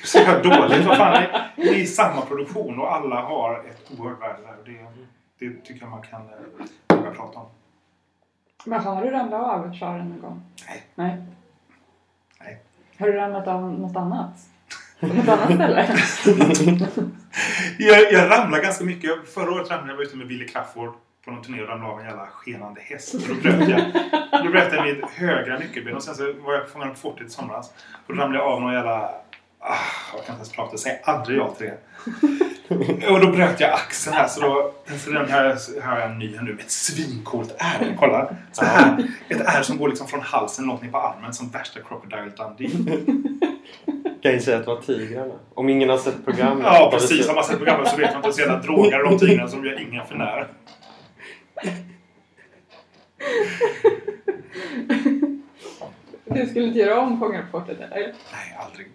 [0.04, 0.86] Så jag dåligt.
[0.86, 1.24] Vad fan,
[1.56, 4.58] det är samma produktion och alla har ett oerhört värde där.
[4.66, 7.48] Det, det tycker jag man kan eh, våga prata om.
[8.66, 10.42] Men har du ramlat av charen någon gång?
[10.68, 10.84] Nej.
[10.96, 11.22] Nej.
[12.40, 12.60] Nej.
[13.00, 14.34] Har du ramlat av något annat?
[15.00, 15.88] På något annat ställe?
[17.78, 19.30] jag, jag ramlar ganska mycket.
[19.34, 20.94] Förra året ramlade jag var ute med Billy Crafoord
[21.26, 23.14] på någon turné och ramlade av en jävla skenande häst.
[23.14, 23.82] Och då bröt jag,
[24.44, 27.30] då bröt jag mitt högra nyckelben och sen så var jag fångad på fortet i
[27.30, 27.74] somras.
[28.08, 29.12] Och då ramlade jag av någon jävla...
[29.64, 29.76] Ah,
[30.14, 30.78] jag kan inte ens prata.
[30.78, 31.78] Säg aldrig ja till det.
[33.08, 34.74] Och då bröt jag axeln här så då...
[34.98, 37.96] Så den här, här har jag en ny här nu med ett svincoolt ärr.
[38.00, 38.36] Kolla!
[38.52, 39.08] Så här.
[39.30, 42.70] Ett ärr som går liksom från halsen långt ner på armen som värsta Crocodile Dundee.
[44.22, 45.34] Kan ju säga att det var tigrarna.
[45.54, 46.66] Om ingen har sett programmet.
[46.66, 49.48] Ja precis, har man sett programmet så vet man inte så jävla drogar de tigrarna
[49.48, 50.48] som gör ingen för när.
[56.26, 58.00] Du skulle inte göra om Fångarportet eller?
[58.32, 58.88] Nej, aldrig.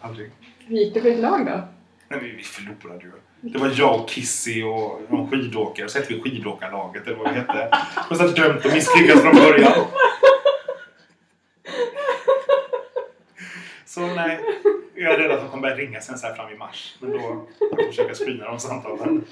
[0.00, 0.30] Aldrig.
[0.58, 1.60] Hur gick det för ditt lag då?
[2.08, 3.12] Men vi, vi förlorade ju.
[3.40, 5.88] Det var jag och Kissy och någon skidåkare.
[5.88, 7.76] Så hette vi skidåkarlaget eller vad det hette.
[8.10, 9.72] Och så dömt och misslyckats från början.
[13.86, 14.40] Så nej.
[14.94, 16.96] Jag är rädd att de kommer börja ringa sen så här fram i mars.
[17.00, 19.24] Men då får jag försöka screena de samtalen.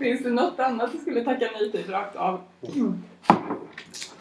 [0.00, 2.40] Finns det något annat du skulle tacka nej till rakt av?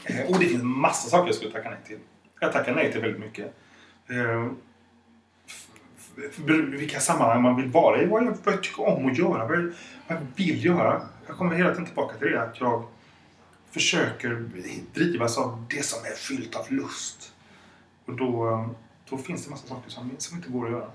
[0.05, 1.99] Eh, Och det finns massa saker jag skulle tacka nej till.
[2.39, 3.55] Jag tackar nej till väldigt mycket.
[6.77, 9.57] Vilka sammanhang man vill vara i, vad jag, vad jag tycker om att göra, vad
[9.57, 9.63] jag,
[10.07, 11.01] vad jag vill göra.
[11.27, 12.83] Jag kommer hela tiden tillbaka till det att jag
[13.71, 14.49] försöker
[14.93, 17.33] drivas av det som är fyllt av lust.
[18.05, 18.65] Och då,
[19.09, 20.91] då finns det massa saker som, som inte går att göra.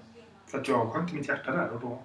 [0.46, 2.02] För att jag har inte mitt hjärta där och då,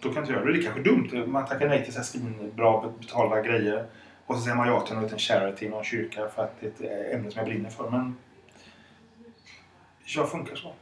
[0.00, 0.52] då kan jag inte göra det.
[0.52, 1.26] Det är kanske dumt.
[1.26, 3.86] Man tackar nej till så här svinbra betalda grejer.
[4.26, 6.66] Och så säger man ja till en liten charity i någon kyrka för att det
[6.66, 7.90] är ett ämne som jag brinner för.
[7.90, 8.16] Men
[10.04, 10.74] jag funkar så.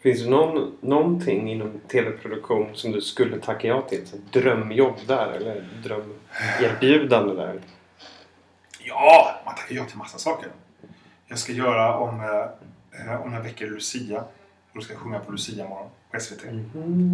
[0.00, 4.06] Finns det någon, någonting inom tv-produktion som du skulle tacka ja till?
[4.06, 7.60] Så drömjobb där eller drömerbjudande där?
[8.78, 10.48] Ja, man tackar ja till massa saker.
[11.26, 14.24] Jag ska göra om, eh, om är det Lucia.
[14.72, 16.42] Då ska jag sjunga på Lucia morgon på SVT.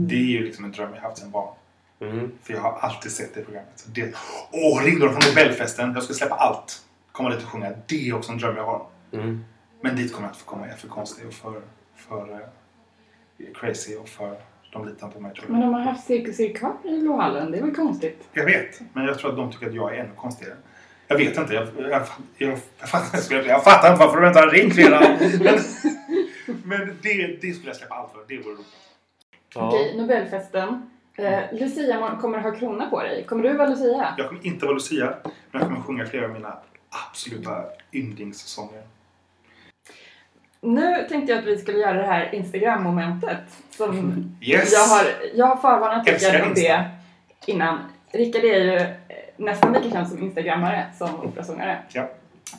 [0.09, 1.55] Det är ju liksom en dröm jag haft sedan barn.
[2.01, 2.33] Mm.
[2.43, 3.73] För jag har alltid sett det programmet.
[3.77, 4.15] Så det...
[4.53, 5.93] Åh, ringde de från Nobelfesten.
[5.95, 6.83] Jag ska släppa allt.
[7.13, 7.73] Komma dit och sjunga.
[7.87, 8.87] Det är också en dröm jag har.
[9.13, 9.45] Mm.
[9.81, 10.67] Men dit kommer jag inte få komma.
[10.67, 11.63] Jag är för konstig och för,
[11.97, 12.39] för eh,
[13.55, 14.37] crazy och för...
[14.73, 15.71] De litar inte på mig tror Men jag.
[15.71, 17.51] de har haft Cirkus Cirkvar i Lohallen.
[17.53, 18.29] Det är väl konstigt?
[18.33, 18.81] Jag vet.
[18.93, 20.55] Men jag tror att de tycker att jag är ännu konstigare.
[21.09, 21.55] Jag vet inte.
[21.55, 21.91] Jag, jag,
[22.37, 25.03] jag, jag, fattar, jag fattar inte varför de inte har ringt redan.
[25.43, 25.59] Men,
[26.65, 28.21] men det, det skulle jag släppa allt för.
[28.29, 28.67] Det vore roligt.
[29.55, 29.69] Ja.
[29.69, 30.91] Okej, Nobelfesten.
[31.17, 33.25] Eh, Lucia kommer du ha krona på dig?
[33.25, 34.15] Kommer du vara Lucia?
[34.19, 35.15] Jag kommer inte vara Lucia.
[35.23, 36.59] Men jag kommer sjunga flera av mina
[37.11, 38.83] absoluta yndlingssånger.
[40.67, 43.39] Nu tänkte jag att vi skulle göra det här Instagram-momentet.
[43.71, 44.73] Som Yes!
[44.73, 46.85] jag har, jag har förvarnat Rickard om det
[47.47, 47.79] innan.
[48.13, 48.87] Rickard är ju
[49.37, 51.79] nästan lika känd som instagrammare som operasångare.
[51.93, 52.11] Ja.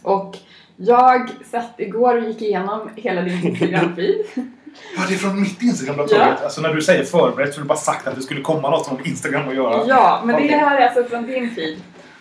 [0.04, 0.38] Och
[0.76, 4.24] jag satt igår och gick igenom hela din Instagram-feed.
[4.98, 6.36] Ja, det är från mitt Instagram Ja.
[6.43, 8.91] Alltså när du säger förberett så har du bara sagt att det skulle komma något
[8.91, 9.86] med Instagram att göra.
[9.88, 10.48] Ja, men Okej.
[10.48, 11.78] det här är alltså från din feed.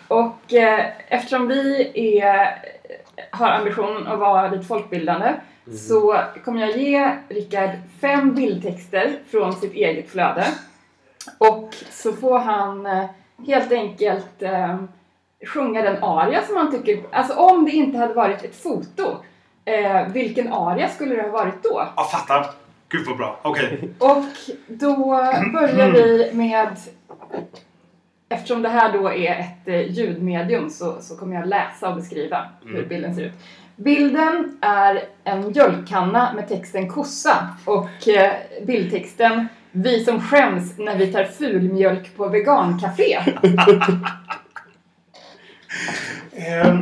[0.07, 2.63] Och eh, eftersom vi är,
[3.31, 5.33] har ambitionen att vara lite folkbildande
[5.75, 7.69] så kommer jag ge Rickard
[8.01, 10.47] fem bildtexter från sitt eget flöde.
[11.37, 13.05] Och så får han eh,
[13.47, 14.77] helt enkelt eh,
[15.45, 17.03] sjunga den aria som han tycker...
[17.11, 19.15] Alltså om det inte hade varit ett foto,
[19.65, 21.87] eh, vilken aria skulle det ha varit då?
[21.95, 22.45] Jag fattar.
[22.89, 23.39] Gud vad bra.
[23.41, 23.89] Okej.
[23.99, 24.23] Och
[24.67, 24.95] då
[25.53, 26.77] börjar vi med...
[28.29, 32.45] Eftersom det här då är ett eh, ljudmedium så, så kommer jag läsa och beskriva
[32.65, 33.33] hur bilden ser ut.
[33.77, 38.31] Bilden är en mjölkkanna med texten kossa och eh,
[38.65, 43.19] bildtexten Vi som skäms när vi tar fulmjölk på vegancafé.
[46.39, 46.77] Ehm,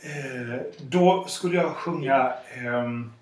[0.00, 2.32] eh, då skulle jag sjunga...
[2.54, 3.12] ehm,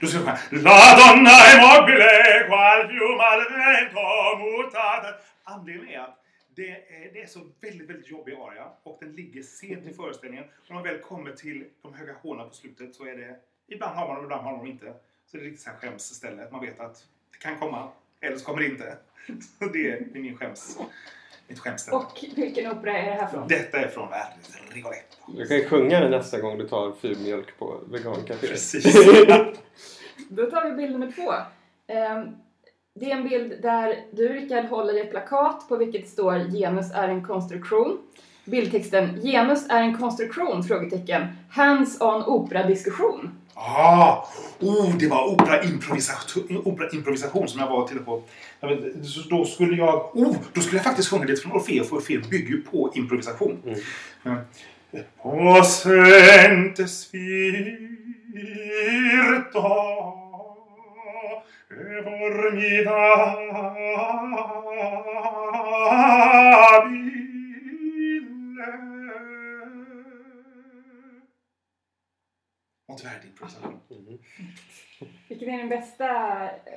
[0.00, 4.00] då skulle jag sjunga La donna è mobile qual fiume al vento
[4.38, 5.08] mutata
[5.44, 6.25] Anledningen är att
[6.56, 10.44] det är, det är så väldigt, väldigt jobbig aria och den ligger sent i föreställningen.
[10.68, 13.36] När man väl kommer till de höga hårna på slutet så är det...
[13.66, 14.94] Ibland har man dem, ibland har man dem inte.
[15.26, 16.42] Så det är riktigt så här skämsställe.
[16.42, 17.88] Att man vet att det kan komma,
[18.20, 18.96] eller så kommer det inte.
[19.58, 20.78] Så det är, det är min skäms,
[21.48, 21.96] mitt skämsställe.
[21.96, 23.48] Och vilken opera är det här från?
[23.48, 25.32] Detta är från Verdi Rigoletto.
[25.36, 28.46] Du kan ju sjunga det nästa gång du tar fulmjölk på vegancafé.
[28.46, 28.84] Precis.
[30.28, 31.32] Då tar vi bild nummer två.
[31.86, 32.36] Ehm,
[32.98, 36.38] Det är en bild där du Rickard håller i ett plakat på vilket det står
[36.38, 37.98] genus är en konstruktion.
[38.44, 40.64] Bildtexten genus är en konstruktion?
[40.64, 41.26] Frågetecken.
[41.50, 43.30] Hands-on operadiskussion.
[43.54, 44.26] Ah,
[44.60, 48.22] oh, det var operaimprovisation, operaimprovisation som jag var och tittade på.
[48.60, 50.16] Jag vet, Då skulle jag...
[50.16, 53.62] Oh, då skulle jag faktiskt sjunga lite från Orfeus, för Orfeus bygger ju på improvisation.
[54.24, 54.38] Mm.
[55.22, 56.86] Possente
[61.68, 62.90] spirito
[72.88, 73.80] Monteverdi improvisation.
[73.90, 74.18] Mm.
[75.28, 76.08] Vilken är den bästa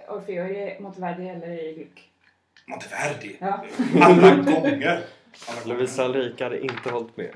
[0.08, 0.44] Orfeo?
[0.44, 2.12] Är det Monteverdi eller Gluck?
[2.68, 3.38] Monteverdi.
[3.40, 3.64] Ja.
[4.02, 4.52] Alla gånger.
[4.52, 5.04] Alla gånger.
[5.66, 7.36] Lovisa Ulrika hade inte hållit med.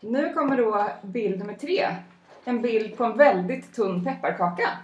[0.00, 1.96] Nu kommer då bild nummer tre.
[2.44, 4.78] En bild på en väldigt tunn pepparkaka.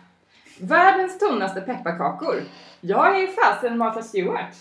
[0.58, 2.42] Världens tunnaste pepparkakor.
[2.80, 4.54] Jag är fasen Martha Stewart.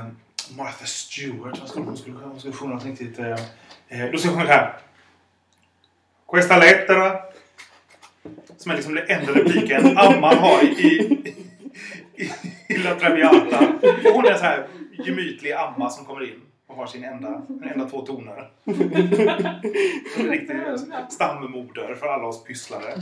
[0.00, 0.16] um,
[0.56, 1.60] Martha Stewart.
[1.60, 3.18] Vad skulle hon skulle, hon skulle sjunga något riktigt...
[3.18, 3.30] Eh,
[3.88, 4.78] eh då ska jag sjunga här.
[6.32, 7.20] Questa lettera.
[8.56, 12.32] Som är liksom den enda repliken Amman har i, i, i,
[12.68, 13.72] i La Traviata.
[14.12, 16.40] Hon är en så här gemytlig amma som kommer in
[16.72, 18.50] och har sin enda, en enda två toner.
[20.18, 20.56] En riktig
[21.10, 22.94] stammoder för alla oss pysslare.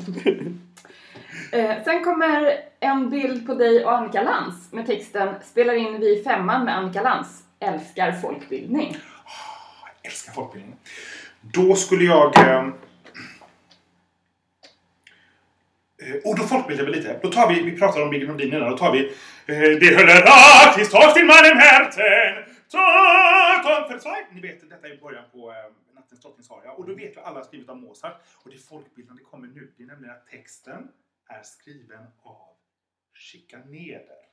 [1.52, 6.22] Eh, sen kommer en bild på dig och Annika Lantz med texten Spelar in vi
[6.24, 7.42] femman med Annika Lantz.
[7.60, 8.96] Älskar folkbildning.
[10.02, 10.76] Jag älskar folkbildning.
[11.40, 12.38] Då skulle jag...
[12.38, 12.64] Eh, eh,
[16.24, 17.18] och då folkbildar vi lite.
[17.22, 19.00] Då tar vi, vi pratade om Bigger Nordin innan, då tar vi...
[19.46, 22.49] Eh, det höll rakt tag till mannen Herten.
[22.72, 24.26] Ta, ta, för Zweig.
[24.32, 25.56] Ni vet, detta är början på eh,
[25.94, 26.72] Nattens drottningsaria.
[26.72, 28.22] Och då vet vi alla har skrivit av Mozart.
[28.44, 29.72] Och det folkbildande kommer nu.
[29.76, 30.88] Det är nämligen att texten
[31.28, 32.54] är skriven av
[33.14, 34.30] Schikaneder.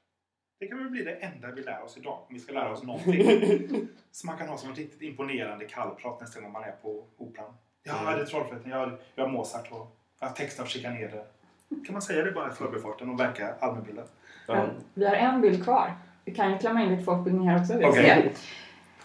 [0.59, 2.19] Det kan väl bli det enda vi lär oss idag.
[2.27, 3.87] Om vi ska lära oss någonting.
[4.11, 7.53] Så man kan ha som ett riktigt imponerande kallprat nästa gång man är på operan.
[7.83, 8.71] Ja, det är Trollflöjten.
[8.71, 11.25] Jag, jag har Mozart och jag har text av Schikaneder.
[11.69, 14.07] Kan man säga det bara i förbifarten och verka allmänbildad?
[14.47, 14.69] Ja.
[14.93, 15.93] Vi har en bild kvar.
[16.27, 17.73] Vi kan ju klämma in lite folkbildning här också.
[17.93, 18.23] Se.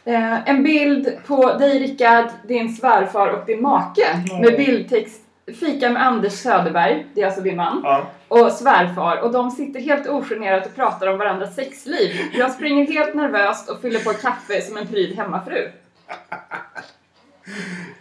[0.05, 4.41] Eh, en bild på dig Rickard, din svärfar och din make Åh.
[4.41, 5.21] med bildtext
[5.61, 8.07] Fika med Anders Söderberg, det är alltså din man, Ja.
[8.29, 12.11] och svärfar och de sitter helt ogenerat och pratar om varandras sexliv.
[12.33, 15.69] Jag springer helt nervöst och fyller på kaffe som en pryd hemmafru.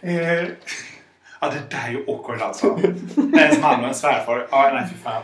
[0.00, 0.48] Eh,
[1.40, 2.78] ja, det där är ju awkward alltså.
[3.38, 4.46] Ens man och en svärfar.
[4.50, 5.22] Ja, nej fy fan.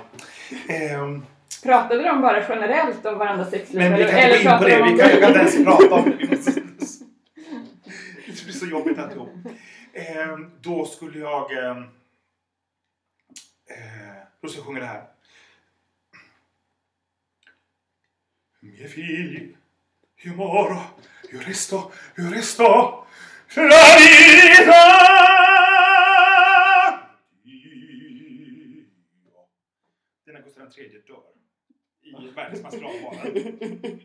[0.68, 1.22] Ehm,
[1.63, 3.79] Pratade de bara generellt om varandras sexliv?
[3.79, 4.77] men vi eller- kan inte gå in på det.
[4.79, 6.27] de Vi kan, jag kan inte ens prata om det.
[8.27, 9.31] Det blir så jobbigt alltihop.
[9.93, 11.53] Ehm, då skulle jag...
[11.53, 11.83] ehm,
[13.67, 15.05] eh, då ska jag sjunga det här.
[18.61, 19.57] Mie figli,
[20.25, 20.81] io moro,
[21.33, 22.65] io resto, io resto,
[23.57, 24.73] la vita
[30.27, 31.38] när Gustav III dör
[32.09, 34.01] i världens maskeradbalen.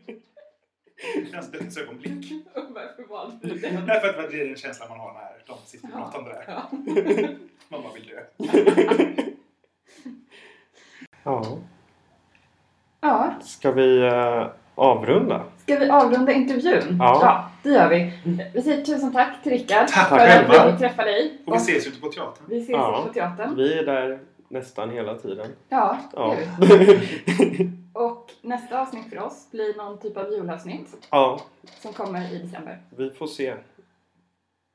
[1.34, 2.32] Hans dödsögonblick.
[2.54, 3.86] Varför valde du den?
[3.86, 6.30] Därför att det är den känslan man har när de sitter och pratar om det
[6.30, 6.44] där.
[6.46, 6.62] Ja.
[7.68, 8.20] Man bara vill dö.
[11.24, 11.58] Ja.
[13.00, 15.44] ja, Ska vi eh, avrunda?
[15.62, 16.96] ska vi avrunda intervjun?
[16.98, 17.50] Ja.
[17.62, 18.12] det gör vi.
[18.54, 20.54] Vi säger tusen tack till Rickard Tack för själva.
[20.60, 21.38] att vi fick träffa dig.
[21.46, 22.44] Och vi ses ute på teatern.
[22.48, 23.04] vi ses Ja.
[23.06, 23.56] på teatern.
[23.56, 25.46] Vi är där nästan hela tiden.
[25.68, 26.34] Ja, det Ja.
[26.34, 27.70] gör vi.
[28.44, 31.40] Nästa avsnitt för oss blir någon typ av julavsnitt ja,
[31.80, 32.78] som kommer i december.
[32.96, 33.54] vi får se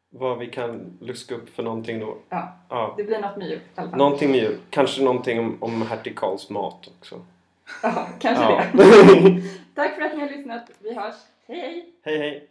[0.09, 2.17] vad vi kan luska upp för någonting då.
[2.29, 2.93] Ja, Ja.
[2.97, 3.97] det blir något med jul i alla fall.
[3.99, 4.57] Någonting med jul.
[4.69, 7.25] Kanske någonting om, om hertig Karls mat också.
[7.83, 8.63] Ja, kanske Ja.
[8.73, 9.41] det.
[9.75, 10.71] Tack för att ni har lyssnat.
[10.79, 11.15] Vi hörs.
[11.47, 11.93] Hej hej!
[12.03, 12.47] hej hej!